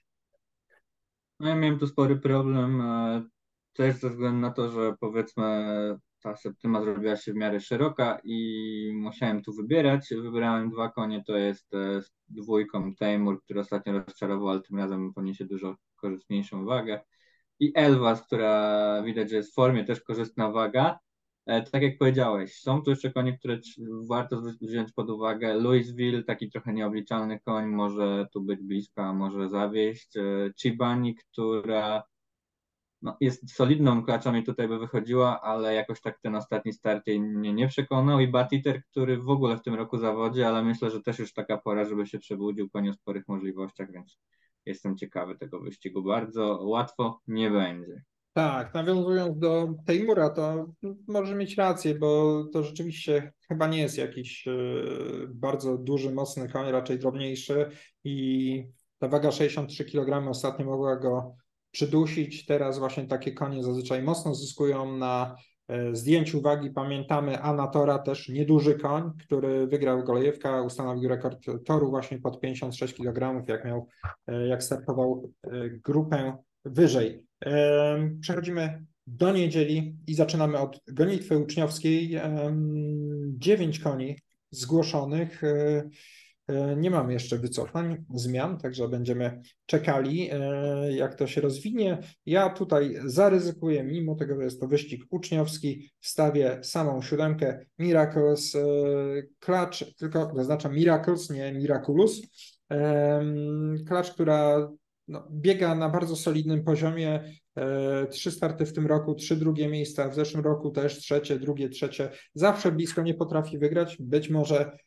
No 1.40 1.48
ja 1.48 1.56
miałem 1.56 1.78
tu 1.78 1.86
spory 1.86 2.16
problem, 2.16 2.80
e, 2.80 3.22
też 3.72 3.96
ze 3.96 4.10
względu 4.10 4.40
na 4.40 4.50
to, 4.50 4.70
że 4.70 4.94
powiedzmy 5.00 5.44
ta 6.22 6.36
septyma 6.36 6.82
zrobiła 6.82 7.16
się 7.16 7.32
w 7.32 7.36
miarę 7.36 7.60
szeroka 7.60 8.20
i 8.24 8.90
musiałem 8.94 9.42
tu 9.42 9.52
wybierać. 9.52 10.08
Wybrałem 10.22 10.70
dwa 10.70 10.88
konie, 10.88 11.24
to 11.26 11.36
jest 11.36 11.70
z 11.72 12.12
dwójką 12.28 12.94
Taymur, 12.94 13.42
który 13.42 13.60
ostatnio 13.60 13.92
rozczarował, 13.92 14.48
ale 14.48 14.60
tym 14.60 14.78
razem 14.78 15.14
poniesie 15.14 15.44
dużo 15.44 15.76
korzystniejszą 15.96 16.64
wagę 16.64 17.00
i 17.60 17.72
Elwas, 17.74 18.22
która 18.26 19.02
widać, 19.02 19.30
że 19.30 19.36
jest 19.36 19.52
w 19.52 19.54
formie, 19.54 19.84
też 19.84 20.00
korzystna 20.00 20.50
waga. 20.50 20.98
E, 21.46 21.62
tak 21.62 21.82
jak 21.82 21.98
powiedziałeś, 21.98 22.60
są 22.60 22.82
tu 22.82 22.90
jeszcze 22.90 23.12
konie, 23.12 23.38
które 23.38 23.58
warto 24.08 24.42
wziąć 24.62 24.92
pod 24.92 25.10
uwagę. 25.10 25.54
Louisville, 25.54 26.22
taki 26.24 26.50
trochę 26.50 26.72
nieobliczalny 26.72 27.40
koń, 27.40 27.66
może 27.66 28.26
tu 28.32 28.40
być 28.40 28.62
blisko, 28.62 29.02
a 29.02 29.12
może 29.12 29.48
zawieść. 29.48 30.16
E, 30.16 30.22
Chibani, 30.62 31.14
która 31.14 32.02
no, 33.06 33.16
jest 33.20 33.50
solidną 33.50 34.02
klaczą 34.02 34.34
i 34.34 34.42
tutaj 34.42 34.68
by 34.68 34.78
wychodziła, 34.78 35.40
ale 35.40 35.74
jakoś 35.74 36.00
tak 36.00 36.18
ten 36.20 36.34
ostatni 36.34 36.72
start 36.72 37.06
jej 37.06 37.20
mnie 37.20 37.52
nie 37.52 37.68
przekonał. 37.68 38.20
I 38.20 38.28
Batiter, 38.28 38.82
który 38.84 39.18
w 39.18 39.30
ogóle 39.30 39.56
w 39.56 39.62
tym 39.62 39.74
roku 39.74 39.98
zawodzi, 39.98 40.42
ale 40.42 40.62
myślę, 40.62 40.90
że 40.90 41.02
też 41.02 41.18
już 41.18 41.32
taka 41.32 41.58
pora, 41.58 41.84
żeby 41.84 42.06
się 42.06 42.18
przebudził, 42.18 42.70
koń 42.70 42.88
o 42.88 42.92
sporych 42.92 43.28
możliwościach, 43.28 43.92
więc 43.92 44.18
Jestem 44.66 44.96
ciekawy 44.96 45.38
tego 45.38 45.60
wyścigu. 45.60 46.02
Bardzo 46.02 46.58
łatwo 46.62 47.20
nie 47.28 47.50
będzie. 47.50 48.02
Tak, 48.32 48.74
nawiązując 48.74 49.38
do 49.38 49.74
Tejmura, 49.86 50.30
to 50.30 50.66
może 51.08 51.34
mieć 51.34 51.56
rację, 51.56 51.94
bo 51.94 52.44
to 52.52 52.62
rzeczywiście 52.62 53.32
chyba 53.48 53.66
nie 53.66 53.78
jest 53.78 53.98
jakiś 53.98 54.48
e, 54.48 54.52
bardzo 55.28 55.78
duży, 55.78 56.14
mocny 56.14 56.48
koń, 56.48 56.70
raczej 56.70 56.98
drobniejszy 56.98 57.70
i 58.04 58.66
ta 58.98 59.08
waga 59.08 59.30
63 59.30 59.84
kg 59.84 60.30
ostatnio 60.30 60.66
mogła 60.66 60.96
go 60.96 61.36
przydusić. 61.76 62.46
Teraz 62.46 62.78
właśnie 62.78 63.06
takie 63.06 63.32
konie 63.32 63.62
zazwyczaj 63.62 64.02
mocno 64.02 64.34
zyskują 64.34 64.96
na 64.96 65.36
E, 65.68 65.96
zdjęć 65.96 66.34
uwagi 66.34 66.70
pamiętamy 66.70 67.40
Anatora, 67.42 67.98
też 67.98 68.28
nieduży 68.28 68.74
koń, 68.74 69.10
który 69.18 69.66
wygrał 69.66 70.04
Golejewka, 70.04 70.62
ustanowił 70.62 71.08
rekord 71.08 71.38
toru 71.64 71.90
właśnie 71.90 72.18
pod 72.18 72.40
56 72.40 72.94
kg, 72.94 73.48
jak 73.48 73.64
miał, 73.64 73.88
e, 74.26 74.46
jak 74.46 74.62
startował 74.62 75.32
e, 75.44 75.48
grupę 75.70 76.36
wyżej. 76.64 77.26
Przechodzimy 78.20 78.84
do 79.06 79.32
niedzieli 79.32 79.96
i 80.06 80.14
zaczynamy 80.14 80.58
od 80.58 80.80
gonitwy 80.88 81.38
uczniowskiej. 81.38 82.20
Dziewięć 83.28 83.78
koni 83.78 84.18
zgłoszonych. 84.50 85.42
E, 86.48 86.76
nie 86.76 86.90
mamy 86.90 87.12
jeszcze 87.12 87.38
wycofań, 87.38 88.04
zmian, 88.14 88.58
także 88.58 88.88
będziemy 88.88 89.40
czekali, 89.66 90.30
e, 90.32 90.92
jak 90.92 91.14
to 91.14 91.26
się 91.26 91.40
rozwinie. 91.40 91.98
Ja 92.26 92.50
tutaj 92.50 92.96
zaryzykuję, 93.04 93.84
mimo 93.84 94.14
tego, 94.14 94.36
że 94.36 94.44
jest 94.44 94.60
to 94.60 94.68
wyścig 94.68 95.04
uczniowski, 95.10 95.90
wstawię 96.00 96.58
samą 96.62 97.02
siódemkę 97.02 97.66
Miracles 97.78 98.54
e, 98.54 98.60
Clutch, 99.38 99.96
tylko 99.98 100.32
zaznaczam 100.36 100.74
Miracles, 100.74 101.30
nie 101.30 101.52
Miraculous. 101.52 102.22
Klacz, 103.88 104.12
która 104.12 104.70
no, 105.08 105.28
biega 105.30 105.74
na 105.74 105.88
bardzo 105.88 106.16
solidnym 106.16 106.64
poziomie. 106.64 107.24
Trzy 108.10 108.30
starty 108.30 108.66
w 108.66 108.72
tym 108.72 108.86
roku, 108.86 109.14
trzy 109.14 109.36
drugie 109.36 109.68
miejsca, 109.68 110.08
w 110.08 110.14
zeszłym 110.14 110.44
roku 110.44 110.70
też 110.70 110.98
trzecie, 110.98 111.38
drugie, 111.38 111.68
trzecie. 111.68 112.10
Zawsze 112.34 112.72
blisko 112.72 113.02
nie 113.02 113.14
potrafi 113.14 113.58
wygrać. 113.58 113.96
Być 114.00 114.30
może 114.30 114.78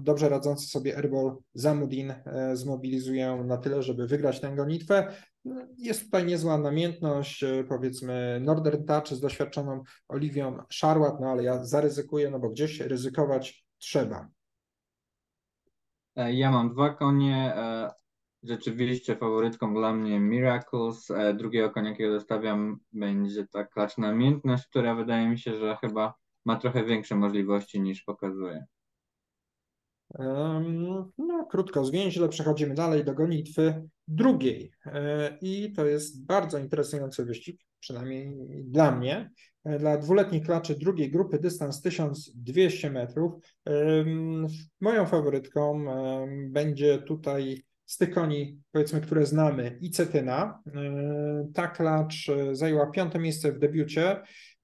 dobrze 0.00 0.28
radzący 0.28 0.66
sobie 0.66 0.96
Airball 0.96 1.36
Zamudin 1.54 2.10
e, 2.10 2.56
zmobilizują 2.56 3.44
na 3.44 3.56
tyle, 3.56 3.82
żeby 3.82 4.06
wygrać 4.06 4.40
tę 4.40 4.52
gonitwę. 4.56 5.12
Jest 5.78 6.04
tutaj 6.04 6.26
niezła 6.26 6.58
namiętność, 6.58 7.44
e, 7.44 7.64
powiedzmy 7.68 8.40
Northern 8.40 8.84
Touch 8.84 9.08
z 9.08 9.20
doświadczoną 9.20 9.82
Oliwią 10.08 10.62
Charlotte, 10.80 11.18
no 11.20 11.30
ale 11.30 11.44
ja 11.44 11.64
zaryzykuję, 11.64 12.30
no 12.30 12.38
bo 12.38 12.48
gdzieś 12.50 12.80
ryzykować 12.80 13.66
trzeba. 13.78 14.28
E, 16.16 16.32
ja 16.32 16.50
mam 16.50 16.72
dwa 16.72 16.94
konie. 16.94 17.54
Rzeczywiście 18.44 19.16
faworytką 19.16 19.74
dla 19.74 19.92
mnie 19.94 20.20
Miracles. 20.20 21.08
Drugiego 21.34 21.70
konia, 21.70 21.90
jakiego 21.90 22.12
dostawiam, 22.12 22.78
będzie 22.92 23.46
ta 23.46 23.64
klacz 23.64 23.98
namiętność, 23.98 24.66
która 24.66 24.94
wydaje 24.94 25.28
mi 25.28 25.38
się, 25.38 25.58
że 25.58 25.76
chyba 25.80 26.14
ma 26.44 26.56
trochę 26.56 26.84
większe 26.84 27.14
możliwości 27.14 27.80
niż 27.80 28.02
pokazuje. 28.02 28.66
No, 31.18 31.46
krótko 31.50 31.84
zwięźle, 31.84 32.28
przechodzimy 32.28 32.74
dalej 32.74 33.04
do 33.04 33.14
gonitwy 33.14 33.82
drugiej. 34.08 34.72
E, 34.86 35.38
I 35.40 35.72
to 35.72 35.86
jest 35.86 36.26
bardzo 36.26 36.58
interesujący 36.58 37.24
wyścig, 37.24 37.60
przynajmniej 37.80 38.36
dla 38.64 38.96
mnie. 38.96 39.30
E, 39.64 39.78
dla 39.78 39.98
dwuletnich 39.98 40.44
klaczy 40.44 40.74
drugiej 40.74 41.10
grupy 41.10 41.38
dystans 41.38 41.80
1200 41.80 42.90
metrów. 42.90 43.32
Moją 44.80 45.06
faworytką 45.06 45.84
będzie 46.48 46.98
tutaj 46.98 47.62
z 47.86 47.96
tych 47.96 48.10
koni, 48.10 48.60
powiedzmy, 48.72 49.00
które 49.00 49.26
znamy, 49.26 49.78
Icetyna. 49.80 50.62
E, 50.66 51.50
ta 51.54 51.68
klacz 51.68 52.30
zajęła 52.52 52.90
piąte 52.90 53.18
miejsce 53.18 53.52
w 53.52 53.58
debiucie. 53.58 54.22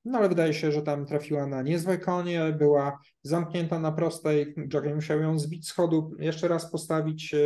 No 0.09 0.19
ale 0.19 0.29
wydaje 0.29 0.55
się, 0.55 0.73
że 0.73 0.83
tam 0.83 1.07
trafiła 1.07 1.47
na 1.47 1.63
niezłe 1.63 1.99
konie, 1.99 2.55
była 2.59 2.99
zamknięta 3.23 3.79
na 3.79 3.93
prostej, 3.93 4.55
Jockey 4.75 4.95
musiał 4.95 5.21
ją 5.21 5.39
zbić 5.39 5.69
z 5.69 5.73
chodu, 5.73 6.11
jeszcze 6.19 6.49
raz 6.49 6.71
postawić 6.71 7.35
e, 7.35 7.39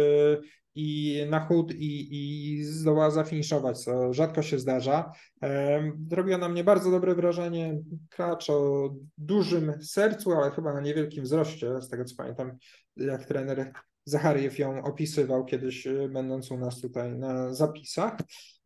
i 0.75 1.18
na 1.31 1.46
chód 1.46 1.75
i, 1.75 2.09
i 2.11 2.64
zdołała 2.64 3.11
zafiniszować, 3.11 3.79
co 3.79 4.12
rzadko 4.12 4.42
się 4.42 4.59
zdarza. 4.59 5.12
E, 5.42 5.92
zrobiła 6.11 6.38
na 6.38 6.48
mnie 6.48 6.64
bardzo 6.64 6.90
dobre 6.90 7.14
wrażenie. 7.14 7.81
Klacz 8.11 8.51
o 8.51 8.90
dużym 9.18 9.72
sercu, 9.83 10.33
ale 10.33 10.51
chyba 10.51 10.75
na 10.75 10.81
niewielkim 10.81 11.25
wzroście, 11.25 11.81
z 11.81 11.88
tego 11.88 12.05
co 12.05 12.16
pamiętam, 12.16 12.59
jak 12.96 13.25
trener 13.25 13.72
Zachariew 14.04 14.58
ją 14.58 14.84
opisywał 14.84 15.44
kiedyś, 15.44 15.86
y, 15.86 16.08
będąc 16.08 16.50
u 16.50 16.58
nas 16.58 16.80
tutaj 16.80 17.12
na 17.12 17.54
zapisach. 17.54 18.16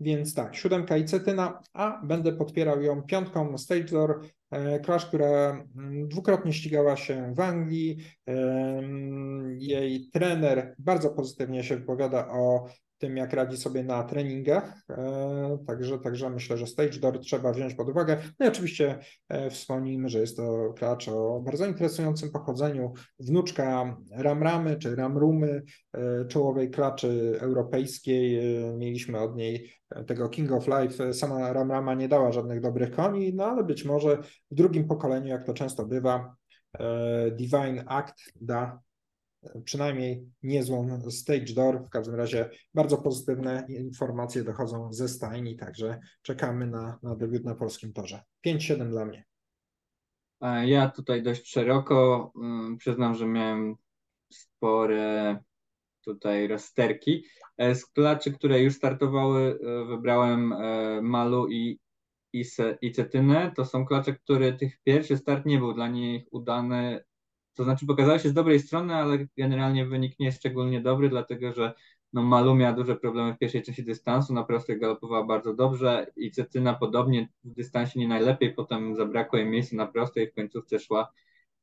Więc 0.00 0.34
tak, 0.34 0.56
siódemka 0.56 0.96
i 0.96 1.04
cetyna, 1.04 1.60
a 1.72 2.00
będę 2.04 2.32
podpierał 2.32 2.82
ją 2.82 3.02
piątką 3.02 3.58
Stage 3.58 3.84
Door, 3.84 4.20
e, 4.50 4.80
Clash, 4.80 5.06
która 5.06 5.66
mm, 5.76 6.08
dwukrotnie 6.08 6.52
ścigała 6.52 6.96
się 6.96 7.34
w 7.36 7.40
Anglii. 7.40 7.98
Jej 9.58 10.08
trener 10.12 10.74
bardzo 10.78 11.10
pozytywnie 11.10 11.64
się 11.64 11.76
wypowiada 11.76 12.28
o 12.28 12.66
tym, 12.98 13.16
jak 13.16 13.32
radzi 13.32 13.56
sobie 13.56 13.84
na 13.84 14.04
treningach. 14.04 14.84
E, 14.90 15.58
także, 15.66 15.98
także 15.98 16.30
myślę, 16.30 16.56
że 16.56 16.66
stage 16.66 16.98
door 16.98 17.20
trzeba 17.20 17.52
wziąć 17.52 17.74
pod 17.74 17.88
uwagę. 17.88 18.16
No 18.40 18.46
i 18.46 18.48
oczywiście 18.48 18.98
e, 19.28 19.50
wspomnijmy, 19.50 20.08
że 20.08 20.18
jest 20.18 20.36
to 20.36 20.74
klacz 20.76 21.08
o 21.08 21.40
bardzo 21.40 21.66
interesującym 21.66 22.30
pochodzeniu. 22.30 22.92
Wnuczka 23.20 23.96
Ramramy 24.16 24.76
czy 24.76 24.96
Ramrumy, 24.96 25.62
e, 25.92 26.24
czołowej 26.24 26.70
klaczy 26.70 27.38
europejskiej. 27.40 28.40
Mieliśmy 28.78 29.18
od 29.18 29.36
niej 29.36 29.72
tego 30.06 30.28
King 30.28 30.52
of 30.52 30.66
Life. 30.66 31.12
Sama 31.12 31.52
Ramrama 31.52 31.94
nie 31.94 32.08
dała 32.08 32.32
żadnych 32.32 32.60
dobrych 32.60 32.90
koni, 32.90 33.34
no 33.34 33.44
ale 33.44 33.64
być 33.64 33.84
może 33.84 34.18
w 34.50 34.54
drugim 34.54 34.86
pokoleniu, 34.86 35.28
jak 35.28 35.46
to 35.46 35.54
często 35.54 35.86
bywa, 35.86 36.36
Divine 37.36 37.84
Act 37.86 38.32
da 38.40 38.80
przynajmniej 39.64 40.26
niezłą 40.42 41.00
stage 41.10 41.54
door. 41.54 41.84
W 41.84 41.90
każdym 41.90 42.14
razie 42.14 42.50
bardzo 42.74 42.98
pozytywne 42.98 43.66
informacje 43.68 44.44
dochodzą 44.44 44.92
ze 44.92 45.08
stajni, 45.08 45.56
także 45.56 46.00
czekamy 46.22 46.66
na, 46.66 46.98
na 47.02 47.16
debiut 47.16 47.44
na 47.44 47.54
polskim 47.54 47.92
torze. 47.92 48.22
5-7 48.46 48.90
dla 48.90 49.04
mnie. 49.04 49.24
Ja 50.64 50.90
tutaj 50.90 51.22
dość 51.22 51.50
szeroko 51.50 52.32
mm, 52.36 52.76
przyznam, 52.76 53.14
że 53.14 53.26
miałem 53.26 53.74
spore 54.32 55.38
tutaj 56.04 56.48
rozterki. 56.48 57.24
E, 57.58 57.74
z 57.74 57.86
klaczy, 57.86 58.32
które 58.32 58.62
już 58.62 58.74
startowały, 58.74 59.58
e, 59.62 59.84
wybrałem 59.84 60.52
e, 60.52 61.02
Malu 61.02 61.48
i 61.48 61.78
i, 62.36 62.44
i 62.82 62.92
Cetynę, 62.92 63.52
to 63.56 63.64
są 63.64 63.86
klacze, 63.86 64.12
które 64.12 64.52
tych 64.52 64.78
pierwszy 64.84 65.16
start 65.16 65.46
nie 65.46 65.58
był 65.58 65.74
dla 65.74 65.88
nich 65.88 66.24
udany. 66.30 67.04
To 67.56 67.64
znaczy 67.64 67.86
pokazały 67.86 68.18
się 68.18 68.28
z 68.28 68.34
dobrej 68.34 68.60
strony, 68.60 68.94
ale 68.94 69.26
generalnie 69.36 69.86
wynik 69.86 70.18
nie 70.18 70.26
jest 70.26 70.38
szczególnie 70.38 70.80
dobry, 70.80 71.08
dlatego 71.08 71.52
że 71.52 71.72
no, 72.12 72.22
Malu 72.22 72.54
miała 72.54 72.72
duże 72.72 72.96
problemy 72.96 73.34
w 73.34 73.38
pierwszej 73.38 73.62
części 73.62 73.84
dystansu, 73.84 74.34
na 74.34 74.44
prostej 74.44 74.80
galopowała 74.80 75.24
bardzo 75.24 75.54
dobrze 75.54 76.06
i 76.16 76.30
Cetyna 76.30 76.74
podobnie 76.74 77.28
w 77.44 77.54
dystansie 77.54 78.00
nie 78.00 78.08
najlepiej, 78.08 78.54
potem 78.54 78.96
zabrakło 78.96 79.38
jej 79.38 79.48
miejsca 79.48 79.76
na 79.76 79.86
prostej, 79.86 80.30
w 80.30 80.34
końcówce 80.34 80.78
szła 80.78 81.12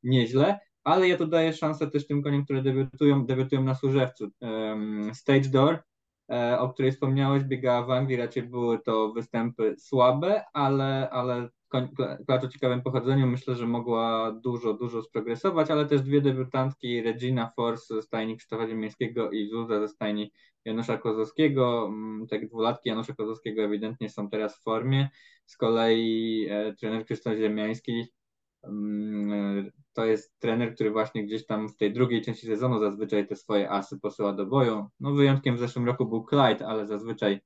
nieźle, 0.02 0.58
ale 0.84 1.08
ja 1.08 1.18
tu 1.18 1.26
daję 1.26 1.52
szansę 1.52 1.90
też 1.90 2.06
tym 2.06 2.22
koniom, 2.22 2.44
które 2.44 2.62
debiutują, 2.62 3.26
debiutują 3.26 3.64
na 3.64 3.74
Służewcu. 3.74 4.30
Stage 5.12 5.48
Door, 5.48 5.78
e, 6.30 6.58
o 6.58 6.68
której 6.68 6.92
wspomniałeś, 6.92 7.44
biegała 7.44 7.86
w 7.86 7.90
Anglii, 7.90 8.16
raczej 8.16 8.42
były 8.42 8.78
to 8.78 9.12
występy 9.12 9.74
słabe, 9.78 10.44
ale, 10.52 11.10
ale 11.10 11.48
klacz 12.26 12.44
o 12.44 12.48
ciekawym 12.48 12.82
pochodzeniu 12.82 13.26
myślę, 13.26 13.54
że 13.54 13.66
mogła 13.66 14.32
dużo, 14.32 14.74
dużo 14.74 15.02
sprogresować, 15.02 15.70
ale 15.70 15.86
też 15.86 16.02
dwie 16.02 16.20
debiutantki, 16.20 17.02
Regina 17.02 17.52
Force 17.56 17.94
ze 17.94 18.02
stajni 18.02 18.36
Krzysztofa 18.36 18.68
Ziemińskiego 18.68 19.30
i 19.30 19.48
Zuza 19.48 19.80
ze 19.80 19.88
stajni 19.88 20.32
Janusza 20.64 20.98
Kozowskiego. 20.98 21.86
Mm, 21.88 22.26
te 22.26 22.38
dwulatki 22.38 22.88
Janusza 22.88 23.14
Kozowskiego 23.14 23.62
ewidentnie 23.62 24.10
są 24.10 24.30
teraz 24.30 24.58
w 24.58 24.62
formie. 24.62 25.08
Z 25.46 25.56
kolei 25.56 26.46
e, 26.50 26.74
trener 26.74 27.04
Krzysztof 27.04 27.36
Ziemiański 27.36 28.04
mm, 28.62 29.70
to 29.92 30.04
jest 30.04 30.38
trener, 30.38 30.74
który 30.74 30.90
właśnie 30.90 31.26
gdzieś 31.26 31.46
tam 31.46 31.68
w 31.68 31.76
tej 31.76 31.92
drugiej 31.92 32.22
części 32.22 32.46
sezonu 32.46 32.78
zazwyczaj 32.78 33.26
te 33.28 33.36
swoje 33.36 33.70
asy 33.70 34.00
posyła 34.00 34.32
do 34.32 34.46
boju. 34.46 34.86
No 35.00 35.12
wyjątkiem 35.12 35.56
w 35.56 35.58
zeszłym 35.58 35.86
roku 35.86 36.06
był 36.06 36.24
Clyde, 36.24 36.66
ale 36.66 36.86
zazwyczaj 36.86 37.40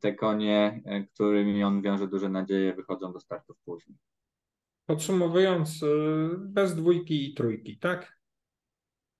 te 0.00 0.14
konie, 0.14 0.82
e, 0.84 1.04
którymi 1.04 1.64
on 1.64 1.82
wiąże 1.82 2.08
duże 2.08 2.28
nadzieje, 2.28 2.74
wychodzą 2.74 3.12
do 3.12 3.20
startów 3.20 3.56
później. 3.64 3.98
Podsumowując, 4.86 5.82
e, 5.82 5.86
bez 6.38 6.74
dwójki 6.74 7.30
i 7.30 7.34
trójki, 7.34 7.78
tak? 7.78 8.18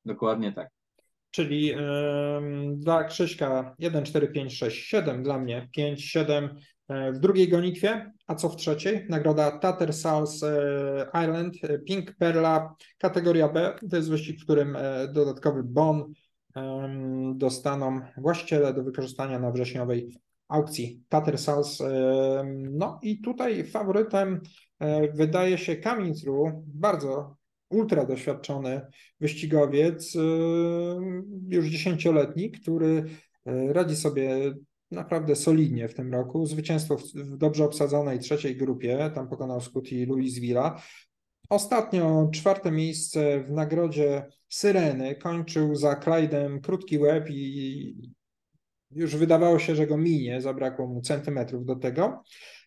Dokładnie 0.04 0.52
tak. 0.52 0.70
Czyli 1.30 1.66
yy, 1.66 1.76
dla 2.76 3.04
Krzyśka 3.04 3.74
1, 3.78 4.04
4, 4.04 4.28
5, 4.28 4.56
6, 4.56 4.88
7, 4.88 5.22
dla 5.22 5.38
mnie 5.38 5.68
5, 5.72 6.04
7, 6.04 6.56
w 7.12 7.18
drugiej 7.18 7.48
gonitwie, 7.48 8.12
a 8.26 8.34
co 8.34 8.48
w 8.48 8.56
trzeciej? 8.56 9.06
Nagroda 9.08 9.58
Tater 9.58 9.92
South 9.92 10.32
e, 10.42 11.24
Island, 11.24 11.54
e, 11.62 11.78
Pink 11.78 12.16
Perla, 12.16 12.74
kategoria 12.98 13.48
B. 13.48 13.76
To 13.90 13.96
jest 13.96 14.10
wyścig, 14.10 14.40
w 14.40 14.44
którym 14.44 14.76
e, 14.76 15.08
dodatkowy 15.08 15.62
bon 15.62 16.12
dostaną 17.34 18.00
właściciele 18.16 18.74
do 18.74 18.82
wykorzystania 18.82 19.38
na 19.38 19.50
wrześniowej 19.50 20.20
aukcji 20.50 21.02
Tater 21.08 21.38
South. 21.38 21.78
No 22.70 22.98
i 23.02 23.20
tutaj 23.20 23.64
faworytem 23.64 24.40
wydaje 25.14 25.58
się 25.58 25.76
Kamintru, 25.76 26.64
bardzo 26.66 27.36
ultra 27.70 28.04
doświadczony 28.04 28.80
wyścigowiec, 29.20 30.14
już 31.48 31.66
dziesięcioletni, 31.66 32.50
który 32.50 33.04
radzi 33.68 33.96
sobie 33.96 34.54
naprawdę 34.90 35.36
solidnie 35.36 35.88
w 35.88 35.94
tym 35.94 36.12
roku. 36.12 36.46
Zwycięstwo 36.46 36.96
w 37.14 37.36
dobrze 37.36 37.64
obsadzonej 37.64 38.18
trzeciej 38.18 38.56
grupie, 38.56 39.10
tam 39.14 39.28
pokonał 39.28 39.60
Scotty 39.60 40.06
Louisville'a. 40.06 40.80
Ostatnio 41.50 42.28
czwarte 42.32 42.70
miejsce 42.70 43.40
w 43.40 43.50
nagrodzie 43.50 44.26
Syreny 44.48 45.16
kończył 45.16 45.74
za 45.74 45.94
Clyde'em 45.94 46.60
krótki 46.60 46.98
łeb 46.98 47.30
i 47.30 48.12
już 48.90 49.16
wydawało 49.16 49.58
się, 49.58 49.74
że 49.74 49.86
go 49.86 49.96
minie, 49.96 50.40
zabrakło 50.40 50.86
mu 50.86 51.00
centymetrów 51.00 51.64
do 51.64 51.76
tego. 51.76 52.22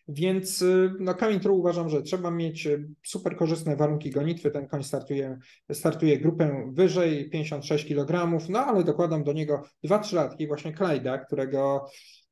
Więc 0.08 0.64
no 1.00 1.14
Kamień 1.14 1.40
Tru 1.40 1.58
uważam, 1.58 1.88
że 1.88 2.02
trzeba 2.02 2.30
mieć 2.30 2.68
super 3.06 3.36
korzystne 3.36 3.76
warunki 3.76 4.10
gonitwy. 4.10 4.50
Ten 4.50 4.68
koń 4.68 4.84
startuje, 4.84 5.38
startuje 5.72 6.18
grupę 6.18 6.70
wyżej, 6.72 7.30
56 7.30 7.86
kg, 7.88 8.38
no 8.48 8.58
ale 8.58 8.84
dokładam 8.84 9.24
do 9.24 9.32
niego 9.32 9.62
2-3 9.84 10.14
latki, 10.14 10.46
właśnie 10.46 10.72
Klajda, 10.72 11.18
którego 11.18 11.86
y, 11.86 12.23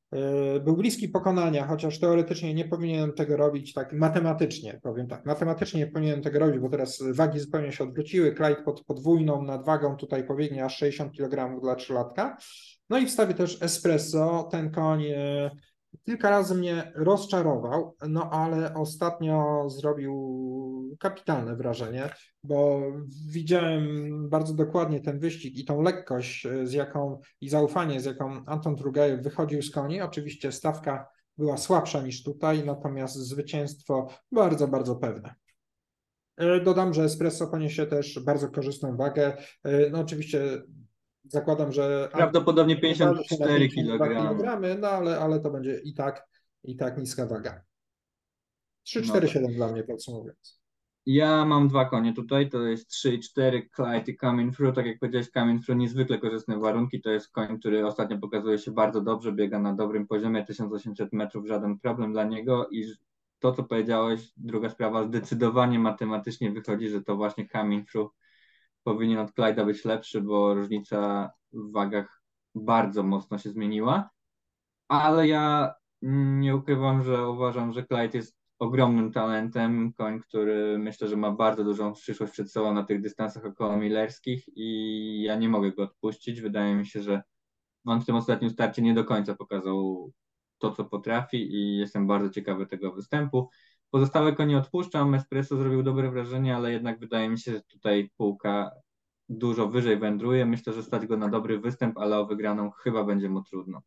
był 0.64 0.77
bliski 0.77 1.09
pokonania, 1.09 1.66
chociaż 1.66 1.98
teoretycznie 1.98 2.55
nie 2.55 2.64
powinienem 2.64 3.12
tego 3.12 3.37
robić 3.37 3.72
tak 3.72 3.92
matematycznie, 3.92 4.81
powiem 4.83 5.09
tak, 5.09 5.27
matematycznie 5.27 5.81
nie 5.81 5.87
powinienem 5.87 6.22
tego 6.22 6.38
robić, 6.38 6.61
bo 6.61 6.68
teraz 6.68 7.03
wagi 7.12 7.38
zupełnie 7.38 7.72
się 7.72 7.85
odwróciły, 7.85 8.35
Clyde 8.35 8.62
pod 8.64 8.85
podwójną 8.85 9.42
nadwagą 9.42 9.96
tutaj 9.96 10.27
pobiegnie 10.27 10.64
aż 10.64 10.77
60 10.77 11.12
kg 11.16 11.61
dla 11.61 11.75
trzylatka. 11.75 12.37
No 12.90 12.98
i 12.98 13.07
wstawię 13.07 13.35
też 13.35 13.62
espresso, 13.62 14.48
ten 14.51 14.70
koń 14.70 15.05
y, 15.05 15.51
kilka 16.07 16.31
razy 16.31 16.55
mnie 16.55 16.93
rozczarował, 16.95 17.97
no 18.09 18.31
ale 18.31 18.75
ostatnio 18.75 19.71
zrobił 19.71 20.97
kapitalne 21.01 21.57
wrażenie, 21.57 22.11
bo 22.45 22.83
widziałem 23.31 24.29
bardzo 24.29 24.55
dokładnie 24.55 25.01
ten 25.01 25.19
wyścig 25.19 25.59
i 25.59 25.65
tą 25.65 25.83
lekkość, 25.83 26.47
e, 26.47 26.67
z 26.67 26.73
jaką 26.73 27.21
i 27.41 27.49
zaufanie, 27.49 28.01
z 28.01 28.05
jaką 28.05 28.45
Anton 28.47 28.77
Trugajew 28.77 29.23
wychodził 29.23 29.62
z 29.62 29.71
koni. 29.71 30.01
Oczywiście 30.01 30.53
stawka 30.53 31.09
była 31.38 31.57
słabsza 31.57 32.03
niż 32.03 32.23
tutaj, 32.23 32.65
natomiast 32.65 33.17
zwycięstwo 33.17 34.09
bardzo, 34.33 34.69
bardzo 34.69 34.97
pewne. 34.97 35.35
E, 36.37 36.61
dodam, 36.61 36.95
że 36.95 37.05
espresso 37.05 37.47
poniesie 37.47 37.87
też 37.87 38.21
bardzo 38.21 38.49
korzystną 38.49 38.97
wagę. 38.97 39.37
E, 39.65 39.91
no 39.91 39.99
oczywiście 40.01 40.62
zakładam, 41.33 41.73
że... 41.73 42.09
Prawdopodobnie 42.12 42.77
54 42.77 43.68
kg. 43.68 44.37
No 44.81 44.88
ale, 44.88 45.18
ale 45.18 45.40
to 45.40 45.51
będzie 45.51 45.81
i 45.85 45.95
tak, 45.95 46.27
i 46.64 46.77
tak 46.77 46.99
niska 46.99 47.27
waga. 47.27 47.62
3-4-7 48.88 49.42
no. 49.42 49.49
dla 49.49 49.73
mnie 49.73 49.83
podsumowując. 49.83 50.62
Ja 51.07 51.45
mam 51.45 51.68
dwa 51.68 51.85
konie 51.85 52.14
tutaj, 52.14 52.51
to 52.51 52.62
jest 52.62 52.88
3 52.88 53.14
i 53.14 53.21
4 53.21 53.68
Clyde 53.77 54.12
i 54.12 54.16
Coming 54.16 54.57
Through. 54.57 54.75
Tak 54.75 54.87
jak 54.87 54.99
powiedziałeś, 54.99 55.31
Coming 55.31 55.64
Through 55.64 55.79
niezwykle 55.79 56.18
korzystne 56.18 56.59
warunki. 56.59 57.01
To 57.01 57.11
jest 57.11 57.33
koń, 57.33 57.59
który 57.59 57.87
ostatnio 57.87 58.18
pokazuje 58.18 58.59
się 58.59 58.71
bardzo 58.71 59.01
dobrze, 59.01 59.33
biega 59.33 59.59
na 59.59 59.75
dobrym 59.75 60.07
poziomie, 60.07 60.45
1800 60.45 61.12
metrów, 61.12 61.47
żaden 61.47 61.79
problem 61.79 62.12
dla 62.12 62.25
niego. 62.25 62.68
I 62.68 62.85
to, 63.38 63.53
co 63.53 63.62
powiedziałeś, 63.62 64.33
druga 64.37 64.68
sprawa, 64.68 65.05
zdecydowanie 65.05 65.79
matematycznie 65.79 66.51
wychodzi, 66.51 66.88
że 66.88 67.03
to 67.03 67.16
właśnie 67.16 67.49
Coming 67.49 67.90
Through 67.90 68.12
powinien 68.85 69.18
od 69.18 69.31
Clyde'a 69.31 69.66
być 69.66 69.85
lepszy, 69.85 70.21
bo 70.21 70.55
różnica 70.55 71.31
w 71.53 71.73
wagach 71.73 72.23
bardzo 72.55 73.03
mocno 73.03 73.38
się 73.38 73.51
zmieniła. 73.51 74.11
Ale 74.88 75.29
ja 75.29 75.75
nie 76.03 76.57
ukrywam, 76.57 77.03
że 77.03 77.29
uważam, 77.29 77.73
że 77.73 77.87
Clyde 77.87 78.18
jest 78.18 78.37
ogromnym 78.59 79.12
talentem, 79.12 79.92
koń, 79.92 80.21
który 80.21 80.79
myślę, 80.79 81.09
że 81.09 81.16
ma 81.16 81.31
bardzo 81.31 81.64
dużą 81.64 81.92
przyszłość 81.92 82.33
przed 82.33 82.53
sobą 82.53 82.75
na 82.75 82.83
tych 82.85 83.01
dystansach 83.01 83.45
około 83.45 83.77
millerskich 83.77 84.45
i 84.57 85.23
ja 85.23 85.37
nie 85.37 85.49
mogę 85.49 85.73
go 85.73 85.83
odpuścić. 85.83 86.40
Wydaje 86.40 86.75
mi 86.75 86.87
się, 86.87 87.03
że 87.03 87.23
on 87.85 88.01
w 88.01 88.07
tym 88.07 88.16
ostatnim 88.16 88.51
starcie 88.51 88.83
nie 88.83 88.95
do 88.95 89.05
końca 89.05 89.35
pokazał 89.35 90.11
to, 90.59 90.71
co 90.71 90.85
potrafi 90.85 91.55
i 91.55 91.77
jestem 91.77 92.07
bardzo 92.07 92.31
ciekawy 92.31 92.66
tego 92.66 92.92
występu. 92.92 93.49
Pozostałe 93.93 94.33
konie 94.33 94.59
odpuszczam. 94.59 95.15
Espresso 95.15 95.57
zrobił 95.57 95.83
dobre 95.83 96.11
wrażenie, 96.11 96.57
ale 96.57 96.73
jednak 96.73 96.99
wydaje 97.01 97.29
mi 97.29 97.39
się, 97.39 97.53
że 97.53 97.63
tutaj 97.63 98.11
półka 98.17 98.71
dużo 99.29 99.69
wyżej 99.69 99.99
wędruje. 99.99 100.47
Myślę, 100.47 100.73
że 100.73 100.83
stać 100.83 101.07
go 101.07 101.17
na 101.17 101.29
dobry 101.29 101.61
występ, 101.61 101.99
ale 101.99 102.19
o 102.19 102.27
wygraną 102.27 102.71
chyba 102.71 103.05
będzie 103.05 103.29
mu 103.29 103.43
trudno. 103.43 103.83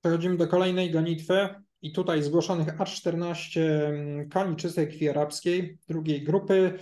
Przechodzimy 0.00 0.36
do 0.36 0.48
kolejnej 0.48 0.90
gonitwy 0.90 1.48
i 1.82 1.92
tutaj 1.92 2.22
zgłoszonych 2.22 2.80
aż 2.80 2.96
14 2.96 3.86
mm, 3.86 4.28
koni 4.28 4.56
czystej 4.56 4.88
krwi 4.88 5.08
arabskiej 5.08 5.78
drugiej 5.88 6.24
grupy. 6.24 6.78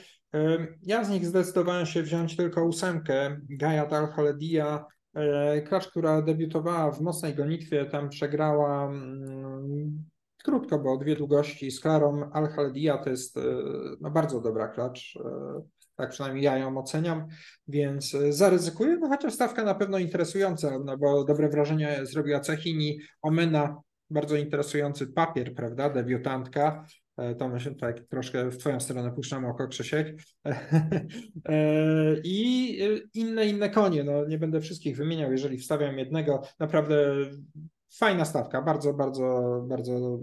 Ja 0.82 1.04
z 1.04 1.10
nich 1.10 1.26
zdecydowałem 1.26 1.86
się 1.86 2.02
wziąć 2.02 2.36
tylko 2.36 2.64
ósemkę 2.64 3.40
Gayat 3.50 3.92
Al-Khaledia, 3.92 4.84
e, 5.14 5.62
klacz, 5.62 5.88
która 5.88 6.22
debiutowała 6.22 6.90
w 6.90 7.00
mocnej 7.00 7.34
gonitwie, 7.34 7.84
tam 7.84 8.08
przegrała 8.08 8.86
mm, 8.86 10.04
krótko, 10.42 10.78
bo 10.78 10.96
dwie 10.96 11.16
długości 11.16 11.70
z 11.70 11.80
Klarą 11.80 12.30
Al-Haldia 12.32 12.98
to 12.98 13.10
jest 13.10 13.36
e, 13.36 13.40
no, 14.00 14.10
bardzo 14.10 14.40
dobra 14.40 14.68
klacz. 14.68 15.18
E, 15.24 15.62
tak 15.96 16.10
przynajmniej 16.10 16.44
ja 16.44 16.58
ją 16.58 16.78
oceniam, 16.78 17.26
więc 17.68 18.14
e, 18.14 18.32
zaryzykuję, 18.32 18.96
no 18.96 19.08
chociaż 19.08 19.34
stawka 19.34 19.64
na 19.64 19.74
pewno 19.74 19.98
interesująca, 19.98 20.78
no 20.84 20.98
bo 20.98 21.24
dobre 21.24 21.48
wrażenie 21.48 22.00
zrobiła 22.02 22.40
Cechini, 22.40 23.00
Omena, 23.22 23.80
bardzo 24.10 24.36
interesujący 24.36 25.06
papier, 25.06 25.54
prawda, 25.54 25.90
debiutantka, 25.90 26.84
to 27.38 27.48
myślę, 27.48 27.74
tak 27.74 28.00
troszkę 28.00 28.50
w 28.50 28.58
Twoją 28.58 28.80
stronę 28.80 29.12
puszczam 29.12 29.44
oko, 29.44 29.68
Krzysiek. 29.68 30.16
I 32.24 32.78
inne, 33.14 33.46
inne 33.46 33.70
konie, 33.70 34.04
no 34.04 34.26
nie 34.26 34.38
będę 34.38 34.60
wszystkich 34.60 34.96
wymieniał, 34.96 35.32
jeżeli 35.32 35.58
wstawiam 35.58 35.98
jednego, 35.98 36.42
naprawdę 36.58 37.14
fajna 37.90 38.24
stawka, 38.24 38.62
bardzo, 38.62 38.94
bardzo, 38.94 39.60
bardzo 39.68 40.18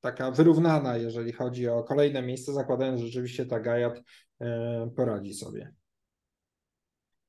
taka 0.00 0.30
wyrównana, 0.30 0.96
jeżeli 0.96 1.32
chodzi 1.32 1.68
o 1.68 1.82
kolejne 1.82 2.22
miejsce, 2.22 2.52
zakładając, 2.52 3.00
że 3.00 3.06
rzeczywiście 3.06 3.46
ta 3.46 3.60
Gajat 3.60 4.02
e, 4.40 4.90
poradzi 4.96 5.34
sobie. 5.34 5.74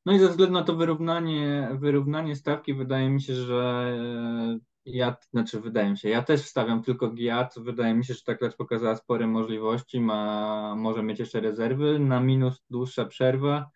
No 0.06 0.14
i 0.14 0.20
ze 0.20 0.30
względu 0.30 0.54
na 0.54 0.64
to 0.64 0.76
wyrównanie, 0.76 1.70
wyrównanie 1.80 2.36
stawki, 2.36 2.74
wydaje 2.74 3.10
mi 3.10 3.22
się, 3.22 3.36
że 3.36 3.94
Ja, 4.86 5.18
znaczy 5.34 5.60
wydaje 5.62 5.90
mi 5.90 5.98
się, 5.98 6.10
ja 6.10 6.24
też 6.24 6.42
wstawiam 6.42 6.84
tylko 6.84 7.12
Giat. 7.12 7.54
Wydaje 7.58 7.94
mi 7.94 8.06
się, 8.06 8.14
że 8.14 8.22
ta 8.26 8.36
klacz 8.36 8.56
pokazała 8.56 8.96
spore 8.96 9.28
możliwości, 9.28 10.00
ma, 10.00 10.76
może 10.76 11.04
mieć 11.04 11.20
jeszcze 11.20 11.40
rezerwy, 11.40 12.00
na 12.00 12.20
minus 12.20 12.64
dłuższa 12.70 13.06
przerwa, 13.06 13.70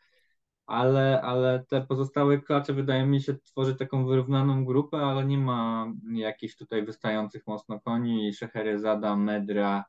ale, 0.66 1.22
ale 1.22 1.66
te 1.70 1.82
pozostałe 1.82 2.40
klacze 2.40 2.74
wydaje 2.74 3.06
mi 3.06 3.22
się 3.22 3.36
tworzyć 3.38 3.78
taką 3.78 4.06
wyrównaną 4.06 4.66
grupę, 4.66 4.98
ale 4.98 5.26
nie 5.26 5.38
ma 5.38 5.88
jakichś 6.12 6.56
tutaj 6.56 6.86
wystających 6.86 7.48
mocno 7.48 7.80
koni, 7.80 8.34
Szeherezada, 8.34 9.16
Medra, 9.16 9.86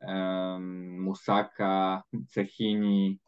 um, 0.00 1.00
Musaka, 1.02 2.02
Cechini, 2.28 3.20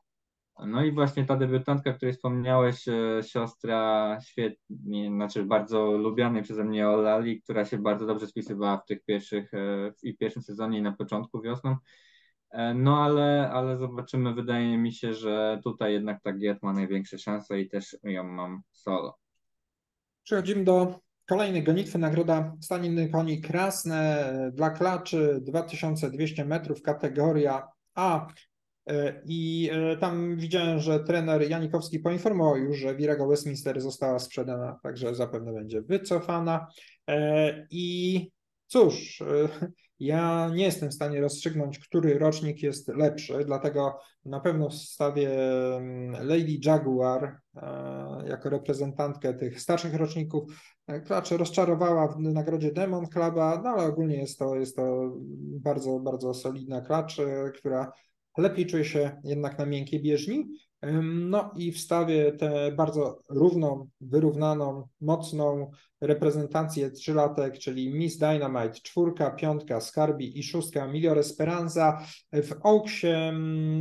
no 0.66 0.85
i 0.85 0.92
właśnie 0.92 1.24
ta 1.24 1.37
debiutantka, 1.37 1.90
o 1.90 1.94
której 1.94 2.14
wspomniałeś, 2.14 2.88
e, 2.88 3.22
siostra 3.22 4.18
świetnie, 4.20 5.11
znaczy 5.11 5.44
bardzo 5.44 5.92
lubianej 5.92 6.42
przeze 6.42 6.64
mnie 6.64 6.88
Olali, 6.88 7.42
która 7.42 7.64
się 7.64 7.79
bardzo 7.79 8.07
dobrze 8.07 8.27
spisywała 8.27 8.77
w 8.77 8.85
tych 8.87 9.05
pierwszych, 9.05 9.55
e, 9.55 9.92
w 10.14 10.18
pierwszym 10.18 10.42
sezonie 10.42 10.79
i 10.79 10.83
na 10.83 10.92
początku 10.92 11.40
wiosną. 11.40 11.77
E, 12.51 12.75
no 12.75 13.05
ale, 13.05 13.51
ale 13.53 13.77
zobaczymy, 13.77 14.35
wydaje 14.35 14.79
mi 14.79 14.93
się, 14.93 15.15
że 15.15 15.61
tutaj 15.65 15.93
jednak 15.93 16.23
ta 16.23 16.33
Giat 16.33 16.63
ma 16.63 16.73
największe 16.73 17.19
szanse 17.19 17.61
i 17.61 17.69
też 17.69 17.97
ją 18.05 18.25
mam 18.25 18.63
solo. 18.73 19.19
Przechodzimy 20.23 20.65
do 20.65 21.01
kolejnej 21.29 21.63
gonitwy. 21.63 21.99
Nagroda 21.99 22.57
Staniny 22.61 23.09
Koni 23.09 23.41
Krasne 23.41 24.33
dla 24.55 24.71
klaczy 24.71 25.41
2200 25.43 26.45
metrów, 26.45 26.83
kategoria 26.83 27.69
A. 27.95 28.27
E, 28.87 29.23
I 29.27 29.71
e, 29.73 29.97
tam 29.97 30.37
widziałem, 30.37 30.79
że 30.79 31.01
trener 31.01 31.51
Janikowski 31.51 32.01
poinformował 32.01 32.57
już, 32.57 32.79
że 32.79 32.97
Virago 32.97 33.27
Westminster 33.27 33.81
została 33.81 34.19
sprzedana, 34.19 34.79
także 34.83 35.15
zapewne 35.15 35.53
będzie 35.53 35.83
wycofana. 35.83 36.67
I 37.71 38.31
cóż, 38.67 39.23
ja 40.01 40.51
nie 40.55 40.65
jestem 40.65 40.91
w 40.91 40.95
stanie 40.95 41.21
rozstrzygnąć, 41.21 41.79
który 41.79 42.19
rocznik 42.19 42.63
jest 42.63 42.89
lepszy, 42.89 43.45
dlatego 43.45 43.99
na 44.25 44.41
pewno 44.41 44.69
wstawię 44.69 45.31
mm, 45.77 46.27
Lady 46.29 46.59
Jaguar 46.65 47.41
jako 48.27 48.51
reprezentantkę 48.51 49.35
tych 49.35 49.61
starszych 49.61 49.95
roczników. 49.95 50.43
Klacz 51.07 51.31
rozczarowała 51.31 52.09
w 52.09 52.21
nagrodzie 52.21 52.73
Demon 52.73 53.07
Cluba, 53.07 53.61
no 53.65 53.71
ale 53.71 53.85
ogólnie 53.85 54.17
jest 54.17 54.39
to, 54.39 54.57
jest 54.57 54.77
to 54.77 55.13
bardzo, 55.61 56.01
bardzo 56.01 56.35
solidna 56.35 56.81
klacz, 56.81 57.17
która 57.55 57.93
lepiej 58.39 58.67
czuję 58.67 58.85
się 58.85 59.21
jednak 59.25 59.59
na 59.59 59.67
miękkiej 59.67 60.03
bieżni. 60.03 60.49
No 61.03 61.51
i 61.57 61.73
wstawię 61.73 62.33
tę 62.33 62.73
bardzo 62.73 63.23
równą, 63.29 63.88
wyrównaną, 64.01 64.88
mocną 65.01 65.71
reprezentację 66.01 66.91
trzylatek, 66.91 67.59
czyli 67.59 67.95
Miss 67.95 68.19
Dynamite, 68.19 68.81
czwórka, 68.83 69.31
piątka, 69.31 69.81
Skarbi 69.81 70.38
i 70.38 70.43
szóstka 70.43 70.87
Milior 70.87 71.19
Esperanza. 71.19 72.03
W 72.33 72.53
Oaksie 72.62 73.33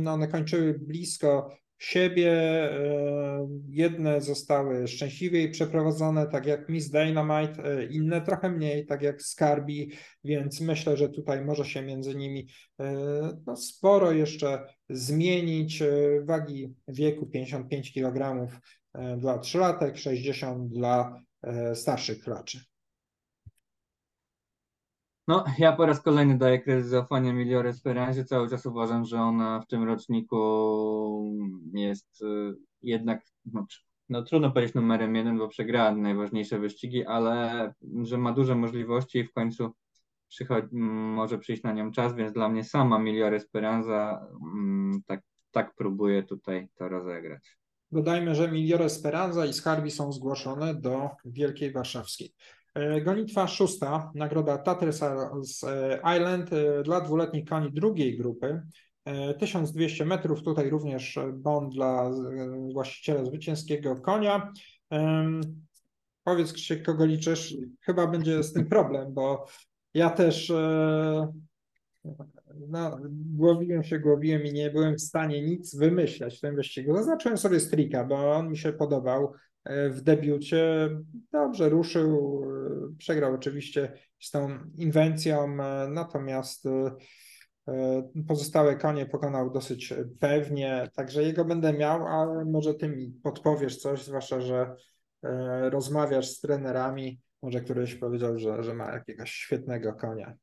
no 0.02 0.12
one 0.12 0.28
kończyły 0.28 0.78
blisko 0.78 1.50
siebie. 1.78 2.32
E, 2.32 3.48
jedne 3.68 4.20
zostały 4.20 4.88
szczęśliwiej 4.88 5.50
przeprowadzone, 5.50 6.26
tak 6.26 6.46
jak 6.46 6.68
Miss 6.68 6.90
Dynamite, 6.90 7.64
e, 7.64 7.84
inne 7.84 8.20
trochę 8.20 8.50
mniej, 8.50 8.86
tak 8.86 9.02
jak 9.02 9.22
Skarbi, 9.22 9.92
więc 10.24 10.60
myślę, 10.60 10.96
że 10.96 11.08
tutaj 11.08 11.44
może 11.44 11.64
się 11.64 11.82
między 11.82 12.14
nimi 12.14 12.48
e, 12.80 12.94
no, 13.46 13.56
sporo 13.56 14.12
jeszcze 14.12 14.66
zmienić. 14.90 15.82
Wagi 16.24 16.74
wieku 16.88 17.26
55 17.26 17.92
kg 17.94 18.48
dla 19.18 19.38
trzylatek, 19.38 19.98
60 19.98 20.68
dla 20.72 21.22
starszych 21.74 22.20
klaczy. 22.20 22.60
No, 25.28 25.44
ja 25.58 25.72
po 25.72 25.86
raz 25.86 26.00
kolejny 26.00 26.38
daję 26.38 26.58
kredyt 26.58 26.86
zaufania 26.86 27.32
Milior 27.32 27.66
Esperanzie. 27.66 28.24
Cały 28.24 28.50
czas 28.50 28.66
uważam, 28.66 29.04
że 29.04 29.20
ona 29.20 29.60
w 29.60 29.66
tym 29.66 29.84
roczniku 29.84 31.34
jest 31.74 32.22
y, 32.22 32.54
jednak, 32.82 33.22
no, 33.44 33.66
no 34.08 34.22
trudno 34.22 34.50
powiedzieć 34.50 34.74
numerem 34.74 35.16
jeden, 35.16 35.38
bo 35.38 35.48
przegrała 35.48 35.94
najważniejsze 35.94 36.58
wyścigi, 36.58 37.06
ale 37.06 37.72
że 38.02 38.18
ma 38.18 38.32
duże 38.32 38.54
możliwości 38.54 39.18
i 39.18 39.24
w 39.24 39.32
końcu 39.32 39.70
przychodzi, 40.28 40.68
może 40.72 41.38
przyjść 41.38 41.62
na 41.62 41.72
nią 41.72 41.92
czas, 41.92 42.14
więc 42.14 42.32
dla 42.32 42.48
mnie 42.48 42.64
sama 42.64 42.98
Milior 42.98 43.34
Esperanza 43.34 44.26
mm, 44.54 45.02
tak, 45.06 45.20
tak 45.50 45.74
próbuje 45.74 46.22
tutaj 46.22 46.68
to 46.74 46.88
rozegrać. 46.88 47.58
Dodajmy, 47.92 48.34
że 48.34 48.52
Milior 48.52 48.82
Esperanza 48.82 49.46
i 49.46 49.52
Skarbi 49.52 49.90
są 49.90 50.12
zgłoszone 50.12 50.74
do 50.74 51.10
Wielkiej 51.24 51.72
Warszawskiej. 51.72 52.34
E, 52.78 53.00
gonitwa 53.00 53.46
szósta, 53.46 54.12
nagroda 54.14 54.58
Taters 54.58 55.02
e, 55.02 56.00
Island 56.16 56.52
e, 56.52 56.82
dla 56.82 57.00
dwuletnich 57.00 57.48
koni 57.48 57.72
drugiej 57.72 58.18
grupy. 58.18 58.62
1200 59.38 60.04
metrów, 60.04 60.42
tutaj 60.42 60.70
również 60.70 61.18
bon 61.32 61.70
dla 61.70 62.10
właściciela 62.72 63.24
zwycięskiego 63.24 63.96
konia. 63.96 64.52
Powiedz 66.24 66.52
Krzysiek, 66.52 66.86
kogo 66.86 67.04
liczysz? 67.04 67.56
Chyba 67.80 68.06
będzie 68.06 68.42
z 68.42 68.52
tym 68.52 68.68
problem, 68.68 69.14
bo 69.14 69.46
ja 69.94 70.10
też 70.10 70.52
no, 72.68 72.98
głowiłem 73.10 73.84
się, 73.84 73.98
głowiłem 73.98 74.42
i 74.44 74.52
nie 74.52 74.70
byłem 74.70 74.96
w 74.96 75.00
stanie 75.00 75.42
nic 75.42 75.76
wymyśleć 75.76 76.38
w 76.38 76.40
tym 76.40 76.56
wyścigu. 76.56 76.94
Zaznaczyłem 76.94 77.38
sobie 77.38 77.60
Strika, 77.60 78.04
bo 78.04 78.32
on 78.32 78.48
mi 78.48 78.58
się 78.58 78.72
podobał. 78.72 79.32
E, 79.68 79.90
w 79.90 80.00
debiucie. 80.00 80.90
Dobrze 81.32 81.68
ruszył, 81.68 82.42
e, 82.92 82.96
przegrał 82.98 83.34
oczywiście 83.34 83.92
z 84.20 84.30
tą 84.30 84.58
inwencją, 84.76 85.44
e, 85.62 85.88
natomiast 85.88 86.64
pozostałe 88.28 88.76
konie 88.76 89.06
pokonał 89.06 89.50
dosyć 89.50 89.94
pewnie, 90.20 90.90
także 90.94 91.22
jego 91.22 91.44
będę 91.44 91.72
miał, 91.72 92.06
ale 92.06 92.44
może 92.44 92.74
ty 92.74 92.88
mi 92.88 93.10
podpowiesz 93.22 93.76
coś, 93.76 94.04
zwłaszcza, 94.04 94.40
że 94.40 94.74
rozmawiasz 95.70 96.28
z 96.28 96.40
trenerami, 96.40 97.20
może 97.42 97.60
któryś 97.60 97.94
powiedział, 97.94 98.38
że, 98.38 98.62
że 98.62 98.74
ma 98.74 98.92
jakiegoś 98.92 99.30
świetnego 99.30 99.92
konia. 99.92 100.34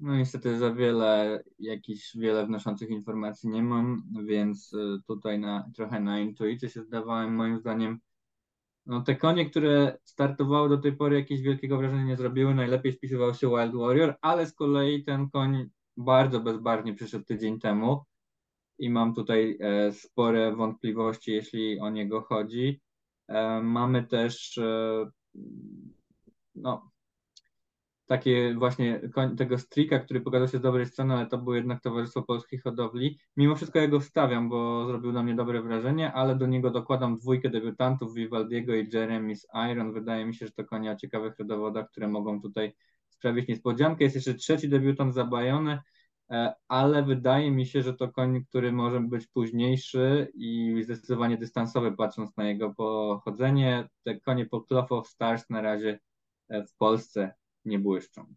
No 0.00 0.16
niestety 0.16 0.58
za 0.58 0.74
wiele, 0.74 1.42
jakichś 1.58 2.16
wiele 2.16 2.46
wnoszących 2.46 2.90
informacji 2.90 3.48
nie 3.48 3.62
mam, 3.62 4.02
więc 4.26 4.72
tutaj 5.06 5.38
na, 5.38 5.70
trochę 5.76 6.00
na 6.00 6.20
intuicję 6.20 6.68
się 6.68 6.82
zdawałem. 6.82 7.34
Moim 7.34 7.58
zdaniem 7.58 8.00
no, 8.86 9.00
te 9.00 9.16
konie, 9.16 9.50
które 9.50 9.98
startowały 10.04 10.68
do 10.68 10.78
tej 10.78 10.92
pory, 10.92 11.16
jakieś 11.16 11.40
wielkiego 11.40 11.78
wrażenia 11.78 12.04
nie 12.04 12.16
zrobiły. 12.16 12.54
Najlepiej 12.54 12.92
spisywał 12.92 13.34
się 13.34 13.48
Wild 13.48 13.74
Warrior, 13.74 14.14
ale 14.20 14.46
z 14.46 14.52
kolei 14.52 15.04
ten 15.04 15.30
koń 15.30 15.70
bardzo 15.96 16.40
bezbarwnie 16.40 16.94
przyszedł 16.94 17.24
tydzień 17.24 17.60
temu 17.60 18.04
i 18.78 18.90
mam 18.90 19.14
tutaj 19.14 19.58
e, 19.60 19.92
spore 19.92 20.56
wątpliwości, 20.56 21.32
jeśli 21.32 21.80
o 21.80 21.90
niego 21.90 22.20
chodzi. 22.20 22.80
E, 23.28 23.60
mamy 23.62 24.06
też 24.06 24.58
e, 24.58 25.10
no, 26.54 26.90
takie 28.06 28.54
właśnie 28.54 29.00
tego 29.38 29.58
strika, 29.58 29.98
który 29.98 30.20
pokazał 30.20 30.48
się 30.48 30.58
z 30.58 30.60
dobrej 30.60 30.86
strony, 30.86 31.14
ale 31.14 31.26
to 31.26 31.38
było 31.38 31.56
jednak 31.56 31.82
Towarzystwo 31.82 32.22
Polskich 32.22 32.62
Hodowli. 32.62 33.18
Mimo 33.36 33.56
wszystko 33.56 33.78
ja 33.78 33.88
go 33.88 34.00
wstawiam, 34.00 34.48
bo 34.48 34.86
zrobił 34.86 35.12
na 35.12 35.22
mnie 35.22 35.34
dobre 35.34 35.62
wrażenie, 35.62 36.12
ale 36.12 36.36
do 36.36 36.46
niego 36.46 36.70
dokładam 36.70 37.16
dwójkę 37.16 37.50
debiutantów, 37.50 38.14
Vivaldiego 38.14 38.74
i 38.74 38.88
Jeremy 38.92 39.36
z 39.36 39.46
Iron. 39.72 39.92
Wydaje 39.92 40.26
mi 40.26 40.34
się, 40.34 40.46
że 40.46 40.52
to 40.52 40.64
konia 40.64 40.92
o 40.92 40.96
ciekawych 40.96 41.38
rodowodach, 41.38 41.90
które 41.90 42.08
mogą 42.08 42.40
tutaj 42.40 42.74
sprawić 43.08 43.48
niespodziankę. 43.48 44.04
Jest 44.04 44.16
jeszcze 44.16 44.34
trzeci 44.34 44.68
debiutant 44.68 45.14
zabajony, 45.14 45.78
e, 46.30 46.54
ale 46.68 47.02
wydaje 47.02 47.50
mi 47.50 47.66
się, 47.66 47.82
że 47.82 47.94
to 47.94 48.08
koń, 48.08 48.44
który 48.44 48.72
może 48.72 49.00
być 49.00 49.26
późniejszy 49.26 50.32
i 50.34 50.80
zdecydowanie 50.84 51.36
dystansowy, 51.36 51.92
patrząc 51.92 52.36
na 52.36 52.44
jego 52.44 52.74
pochodzenie. 52.74 53.88
Te 54.02 54.20
konie 54.20 54.46
po 54.46 54.60
Clough 54.60 54.92
of 54.92 55.08
Stars 55.08 55.50
na 55.50 55.60
razie 55.60 55.98
e, 56.48 56.64
w 56.66 56.76
Polsce 56.76 57.34
nie 57.66 57.78
błyszczą. 57.78 58.34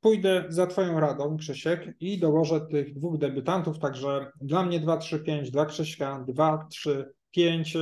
Pójdę 0.00 0.44
za 0.48 0.66
Twoją 0.66 1.00
radą, 1.00 1.36
Krzysiek, 1.36 1.94
i 2.00 2.18
dołożę 2.18 2.60
tych 2.60 2.94
dwóch 2.94 3.18
debiutantów, 3.18 3.78
także 3.78 4.32
dla 4.40 4.64
mnie 4.64 4.80
2, 4.80 4.96
3, 4.96 5.18
5, 5.18 5.50
dla 5.50 5.66
Krzyśka 5.66 6.24
2, 6.28 6.66
3, 6.70 7.12
5. 7.30 7.76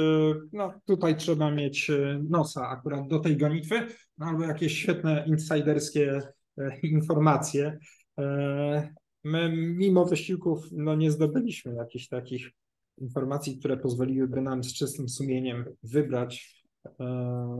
No 0.53 0.73
tutaj 0.85 1.17
trzeba 1.17 1.51
mieć 1.51 1.91
e, 1.91 2.21
nosa 2.29 2.69
akurat 2.69 3.09
do 3.09 3.19
tej 3.19 3.37
gonitwy, 3.37 3.87
no, 4.19 4.27
albo 4.27 4.45
jakieś 4.45 4.79
świetne 4.79 5.25
insiderskie 5.27 6.23
e, 6.59 6.79
informacje. 6.83 7.79
E, 8.19 8.95
my 9.25 9.53
mimo 9.57 10.05
wysiłków 10.05 10.69
no, 10.73 10.95
nie 10.95 11.11
zdobyliśmy 11.11 11.75
jakichś 11.75 12.09
takich 12.09 12.51
informacji, 12.99 13.59
które 13.59 13.77
pozwoliłyby 13.77 14.41
nam 14.41 14.65
z 14.65 14.75
czystym 14.75 15.09
sumieniem 15.09 15.65
wybrać 15.83 16.57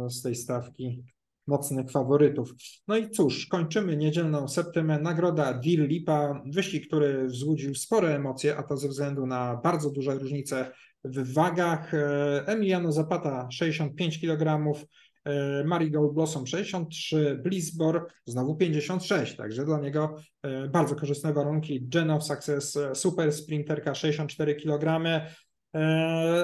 z 0.09 0.23
tej 0.23 0.35
stawki 0.35 1.03
mocnych 1.47 1.91
faworytów. 1.91 2.51
No 2.89 2.97
i 2.97 3.11
cóż, 3.11 3.47
kończymy 3.47 3.97
niedzielną 3.97 4.49
septymę. 4.49 4.99
Nagroda 4.99 5.55
Dir 5.55 5.89
Lipa, 5.89 6.43
wyścig, 6.47 6.87
który 6.87 7.27
wzbudził 7.27 7.75
spore 7.75 8.15
emocje, 8.15 8.57
a 8.57 8.63
to 8.63 8.77
ze 8.77 8.89
względu 8.89 9.27
na 9.27 9.61
bardzo 9.65 9.91
duże 9.91 10.15
różnice 10.15 10.71
w 11.05 11.33
wagach. 11.33 11.95
E, 11.95 12.45
Emiliano 12.47 12.93
Zapata 12.93 13.49
65 13.51 14.21
kg, 14.21 14.73
Marigold 15.65 16.15
Blossom 16.15 16.47
63, 16.47 17.41
Blissbor 17.43 18.07
znowu 18.27 18.57
56, 18.57 19.37
także 19.37 19.65
dla 19.65 19.81
niego 19.81 20.17
bardzo 20.71 20.97
korzystne 20.97 21.33
warunki. 21.33 21.89
Gen 21.89 22.11
of 22.11 22.25
Success 22.25 22.79
Super 22.95 23.33
Sprinterka 23.33 23.95
64 23.95 24.55
kg. 24.55 25.01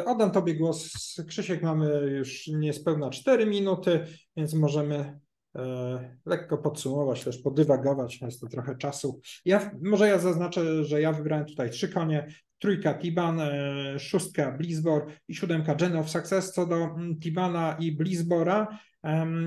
Oddam 0.07 0.31
Tobie 0.31 0.55
głos. 0.55 0.91
Krzysiek, 1.29 1.63
mamy 1.63 2.11
już 2.11 2.47
niespełna 2.47 3.11
4 3.11 3.47
minuty, 3.47 4.01
więc 4.37 4.55
możemy 4.55 5.21
E, 5.57 6.17
lekko 6.27 6.59
podsumować, 6.59 7.25
też 7.25 7.39
podywagować, 7.39 8.21
jest 8.21 8.41
to 8.41 8.47
trochę 8.47 8.77
czasu. 8.77 9.21
Ja, 9.45 9.71
może 9.83 10.09
ja 10.09 10.19
zaznaczę, 10.19 10.85
że 10.85 11.01
ja 11.01 11.13
wybrałem 11.13 11.47
tutaj 11.47 11.71
trzy 11.71 11.89
konie, 11.89 12.27
trójka 12.59 12.95
Tiban, 12.95 13.41
e, 13.41 13.99
szóstka 13.99 14.53
Blizbor 14.53 15.07
i 15.29 15.35
siódemka 15.35 15.75
Gen 15.75 15.97
of 15.97 16.11
Success. 16.11 16.53
Co 16.53 16.67
do 16.67 16.77
mm, 16.77 17.21
Tibana 17.21 17.77
i 17.81 17.93
Blizbora, 17.93 18.79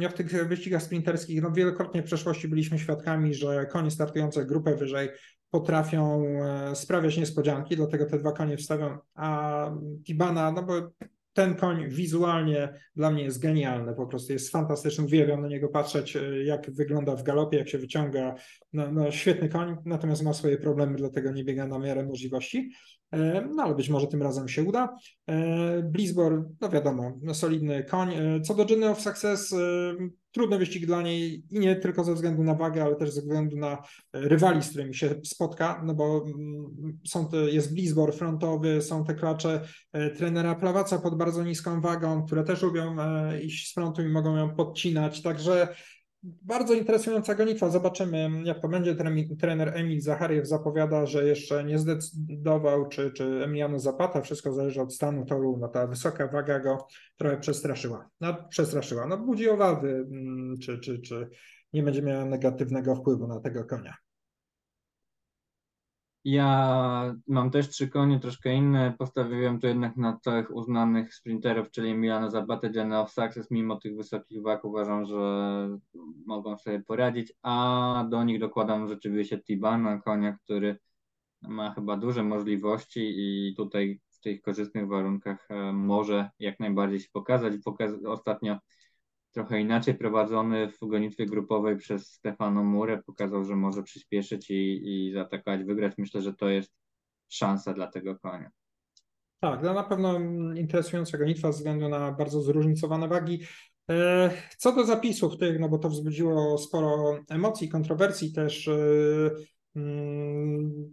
w 0.10 0.14
tych 0.14 0.48
wyścigach 0.48 0.84
sprinterskich 0.84 1.42
no, 1.42 1.52
wielokrotnie 1.52 2.02
w 2.02 2.06
przeszłości 2.06 2.48
byliśmy 2.48 2.80
świadkami, 2.80 3.34
że 3.34 3.66
konie 3.66 3.92
startujące 3.92 4.46
grupę 4.46 4.76
wyżej 4.76 5.10
potrafią 5.52 6.26
e, 6.26 6.76
sprawiać 6.76 7.18
niespodzianki, 7.18 7.76
dlatego 7.76 8.06
te 8.06 8.20
dwa 8.20 8.32
konie 8.32 8.58
wstawiam, 8.58 9.00
a 9.14 9.72
Tibana, 10.04 10.52
no 10.52 10.64
bo 10.64 10.74
ten 11.34 11.56
koń 11.56 11.90
wizualnie 11.90 12.74
dla 12.96 13.12
mnie 13.12 13.24
jest 13.24 13.40
genialny, 13.40 13.94
po 13.94 14.08
prostu 14.08 14.34
jest 14.34 14.52
fantastyczny, 14.52 15.06
uwielbiam 15.06 15.42
na 15.42 15.48
niego 15.48 15.68
patrzeć, 15.68 16.16
e, 16.16 16.44
jak 16.44 16.72
wygląda 16.72 17.16
w 17.16 17.24
galopie, 17.24 17.58
jak 17.58 17.70
się 17.70 17.78
wyciąga, 17.78 18.36
no, 18.74 18.92
no 18.92 19.12
świetny 19.12 19.50
koń, 19.50 19.76
natomiast 19.86 20.24
ma 20.24 20.34
swoje 20.34 20.58
problemy, 20.58 20.98
dlatego 20.98 21.32
nie 21.32 21.44
biega 21.44 21.68
na 21.68 21.80
miarę 21.80 22.06
możliwości. 22.06 22.72
E, 23.12 23.48
no 23.56 23.64
ale 23.64 23.76
być 23.76 23.90
może 23.90 24.08
tym 24.08 24.22
razem 24.22 24.48
się 24.48 24.64
uda. 24.64 24.98
Blizbor, 25.84 26.50
no 26.62 26.70
wiadomo, 26.70 27.20
no, 27.22 27.34
solidny 27.34 27.84
koń. 27.84 28.10
Co 28.44 28.54
do 28.54 28.66
Journey 28.70 28.90
of 28.90 29.02
Success, 29.02 29.56
trudny 30.36 30.58
wyścig 30.58 30.86
dla 30.86 31.02
niej 31.02 31.44
i 31.52 31.60
nie 31.60 31.76
tylko 31.76 32.04
ze 32.04 32.14
względu 32.14 32.44
na 32.44 32.56
wagę, 32.56 32.84
ale 32.84 32.96
też 32.96 33.12
ze 33.12 33.22
względu 33.22 33.58
na 33.58 33.78
rywali, 34.14 34.64
z 34.64 34.70
którymi 34.70 34.96
się 34.96 35.16
spotka, 35.24 35.82
no 35.86 35.94
bo 35.94 36.26
mm, 36.26 37.00
są 37.08 37.30
te, 37.30 37.38
jest 37.38 37.74
Blizbor 37.74 38.14
frontowy, 38.14 38.82
są 38.82 39.06
te 39.06 39.16
klacze 39.16 39.62
trenera 40.18 40.56
Plawaca 40.56 41.00
pod 41.00 41.18
bardzo 41.18 41.44
niską 41.44 41.82
wagą, 41.82 42.26
które 42.26 42.44
też 42.44 42.62
lubią 42.62 42.96
iść 43.42 43.72
z 43.72 43.74
frontu 43.74 44.02
i 44.02 44.10
mogą 44.10 44.38
ją 44.38 44.56
podcinać, 44.56 45.22
także 45.22 45.76
bardzo 46.42 46.74
interesująca 46.74 47.36
gonitwa. 47.36 47.70
Zobaczymy, 47.70 48.30
jak 48.44 48.62
to 48.62 48.68
będzie. 48.68 48.96
Trener 49.40 49.72
Emil 49.78 50.02
Zachariew 50.02 50.48
zapowiada, 50.48 51.06
że 51.06 51.26
jeszcze 51.26 51.64
nie 51.64 51.80
zdecydował, 51.80 52.88
czy, 52.88 53.12
czy 53.12 53.24
Emiliano 53.44 53.80
Zapata. 53.80 54.22
Wszystko 54.22 54.54
zależy 54.54 54.82
od 54.82 54.94
stanu 54.94 55.26
toru. 55.26 55.58
No 55.62 55.68
ta 55.68 55.88
wysoka 55.88 56.28
waga 56.28 56.60
go 56.60 56.88
trochę 57.18 57.38
przestraszyła. 57.38 58.10
No, 58.22 58.34
przestraszyła. 58.50 59.08
No 59.08 59.18
budzi 59.18 59.50
obawy, 59.50 59.90
mm, 59.90 60.58
czy, 60.58 60.80
czy, 60.80 61.00
czy 61.00 61.30
nie 61.74 61.84
będzie 61.84 62.02
miała 62.02 62.26
negatywnego 62.26 62.96
wpływu 62.96 63.28
na 63.28 63.40
tego 63.40 63.64
konia. 63.66 63.96
Ja 66.26 67.16
mam 67.28 67.52
też 67.52 67.70
trzy 67.70 67.88
konie, 67.88 68.20
troszkę 68.20 68.54
inne. 68.54 68.94
Postawiłem 69.00 69.60
to 69.60 69.68
jednak 69.68 69.98
na 69.98 70.20
tych 70.24 70.56
uznanych 70.56 71.14
sprinterów, 71.16 71.72
czyli 71.72 71.94
Milano 71.94 72.30
Zapata, 72.30 72.68
Jenna 72.76 73.02
of 73.02 73.12
Success. 73.12 73.52
Mimo 73.52 73.76
tych 73.76 73.96
wysokich 73.96 74.42
wag 74.42 74.66
uważam, 74.66 75.06
że 75.06 75.18
mogą 76.26 76.58
sobie 76.58 76.80
poradzić, 76.80 77.34
a 77.44 78.08
do 78.10 78.24
nich 78.24 78.40
dokładam 78.40 78.88
rzeczywiście 78.88 79.40
Tibana, 79.40 80.02
konia, 80.02 80.38
który 80.44 80.78
ma 81.42 81.74
chyba 81.74 81.98
duże 81.98 82.24
możliwości 82.24 83.14
i 83.18 83.56
tutaj 83.56 84.00
w 84.12 84.20
tych 84.20 84.42
korzystnych 84.42 84.88
warunkach 84.88 85.48
e, 85.50 85.74
może 85.74 86.30
jak 86.40 86.60
najbardziej 86.60 87.00
się 87.00 87.10
pokazać. 87.14 87.54
Pokaz 87.66 87.92
ostatnio 88.06 88.58
trochę 89.36 89.62
inaczej 89.62 89.96
prowadzony 89.96 90.72
w 90.72 90.88
gonitwie 90.88 91.26
grupowej 91.26 91.78
przez 91.78 92.08
Stefano 92.08 92.64
Murę 92.64 93.04
pokazał, 93.06 93.44
że 93.44 93.56
może 93.56 93.84
przyspieszyć 93.84 94.50
i, 94.50 94.82
i 94.86 95.14
zaatakować, 95.14 95.64
wygrać. 95.64 95.94
Myślę, 95.98 96.22
że 96.22 96.34
to 96.34 96.50
jest 96.50 96.72
szansa 97.30 97.74
dla 97.74 97.88
tego 97.88 98.20
konia. 98.20 98.52
Tak, 99.40 99.64
na 99.64 99.84
pewno 99.84 100.20
interesująca 100.56 101.18
gonitwa 101.18 101.52
ze 101.52 101.58
względu 101.58 101.90
na 101.90 102.12
bardzo 102.12 102.42
zróżnicowane 102.42 103.08
wagi. 103.08 103.42
E, 103.92 104.32
co 104.58 104.72
do 104.72 104.86
zapisów 104.86 105.38
tych, 105.38 105.60
no 105.60 105.70
bo 105.70 105.78
to 105.78 105.90
wzbudziło 105.90 106.58
sporo 106.58 107.20
emocji, 107.30 107.70
kontrowersji 107.70 108.34
też 108.34 108.68
e, 108.68 108.78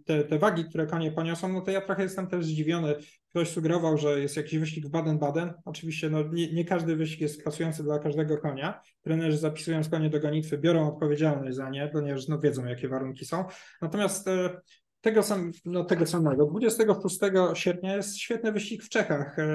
te, 0.05 0.23
te 0.23 0.39
wagi, 0.39 0.65
które 0.65 0.87
konie 0.87 1.11
poniosą, 1.11 1.53
no 1.53 1.61
to 1.61 1.71
ja 1.71 1.81
trochę 1.81 2.03
jestem 2.03 2.27
też 2.27 2.45
zdziwiony. 2.45 2.95
Ktoś 3.29 3.49
sugerował, 3.49 3.97
że 3.97 4.19
jest 4.19 4.37
jakiś 4.37 4.59
wyścig 4.59 4.85
w 4.85 4.91
Baden-Baden. 4.91 5.53
Oczywiście 5.65 6.09
no, 6.09 6.23
nie, 6.23 6.53
nie, 6.53 6.65
każdy 6.65 6.95
wyścig 6.95 7.21
jest 7.21 7.43
klasujący 7.43 7.83
dla 7.83 7.99
każdego 7.99 8.37
konia. 8.37 8.81
Trenerzy 9.01 9.37
zapisując 9.37 9.89
konie 9.89 10.09
do 10.09 10.19
gonitwy 10.19 10.57
biorą 10.57 10.93
odpowiedzialność 10.93 11.55
za 11.55 11.69
nie, 11.69 11.87
ponieważ 11.93 12.27
no, 12.27 12.39
wiedzą, 12.39 12.65
jakie 12.65 12.87
warunki 12.87 13.25
są. 13.25 13.45
Natomiast 13.81 14.27
e, 14.27 14.61
tego, 15.03 15.23
sam, 15.23 15.51
no, 15.65 15.83
tego 15.83 16.05
samego. 16.05 16.45
26 16.45 17.19
sierpnia 17.53 17.95
jest 17.95 18.17
świetny 18.17 18.51
wyścig 18.51 18.83
w 18.83 18.89
Czechach. 18.89 19.39
E, 19.39 19.45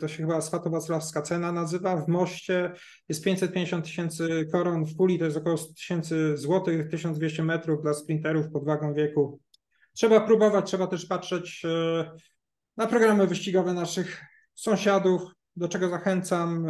to 0.00 0.08
się 0.08 0.16
chyba 0.16 0.40
Swatowacławska 0.40 1.22
cena 1.22 1.52
nazywa. 1.52 1.96
W 1.96 2.08
moście 2.08 2.72
jest 3.08 3.24
550 3.24 3.84
tysięcy 3.84 4.48
koron, 4.52 4.84
w 4.84 4.96
puli 4.96 5.18
to 5.18 5.24
jest 5.24 5.36
około 5.36 5.56
100 5.56 5.74
tysięcy 5.74 6.36
złotych, 6.36 6.90
1200 6.90 7.42
metrów 7.42 7.82
dla 7.82 7.94
sprinterów 7.94 8.50
pod 8.52 8.64
wagą 8.64 8.94
wieku. 8.94 9.40
Trzeba 9.92 10.20
próbować, 10.20 10.66
trzeba 10.66 10.86
też 10.86 11.06
patrzeć 11.06 11.62
e, 11.64 12.10
na 12.76 12.86
programy 12.86 13.26
wyścigowe 13.26 13.74
naszych 13.74 14.20
sąsiadów, 14.54 15.22
do 15.56 15.68
czego 15.68 15.88
zachęcam. 15.88 16.66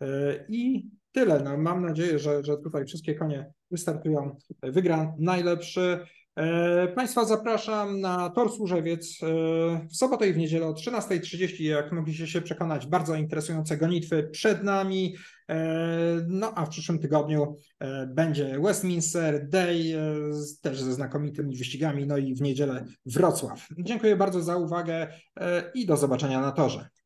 E, 0.00 0.44
I 0.48 0.90
tyle. 1.12 1.40
No, 1.40 1.56
mam 1.56 1.86
nadzieję, 1.86 2.18
że, 2.18 2.44
że 2.44 2.56
tutaj 2.56 2.86
wszystkie 2.86 3.14
konie 3.14 3.52
wystartują. 3.70 4.36
Wygra 4.62 5.14
najlepszy. 5.18 6.06
E, 6.36 6.88
państwa 6.88 7.24
zapraszam 7.24 8.00
na 8.00 8.30
Tor 8.30 8.52
Służewiec 8.52 9.18
e, 9.22 9.26
w 9.88 9.96
sobotę 9.96 10.28
i 10.28 10.32
w 10.32 10.36
niedzielę 10.36 10.66
o 10.66 10.72
13.30. 10.72 11.62
Jak 11.62 11.92
mogliście 11.92 12.26
się 12.26 12.40
przekonać, 12.40 12.86
bardzo 12.86 13.14
interesujące 13.14 13.76
gonitwy 13.76 14.28
przed 14.32 14.62
nami. 14.62 15.16
E, 15.48 15.56
no 16.28 16.52
a 16.54 16.66
w 16.66 16.68
przyszłym 16.68 16.98
tygodniu 16.98 17.56
będzie 18.08 18.60
Westminster 18.60 19.48
Day 19.48 19.94
też 20.62 20.80
ze 20.80 20.94
znakomitymi 20.94 21.56
wyścigami. 21.56 22.06
No 22.06 22.16
i 22.16 22.34
w 22.34 22.42
niedzielę 22.42 22.84
Wrocław. 23.06 23.68
Dziękuję 23.78 24.16
bardzo 24.16 24.42
za 24.42 24.56
uwagę 24.56 25.08
i 25.74 25.86
do 25.86 25.96
zobaczenia 25.96 26.40
na 26.40 26.52
torze. 26.52 26.88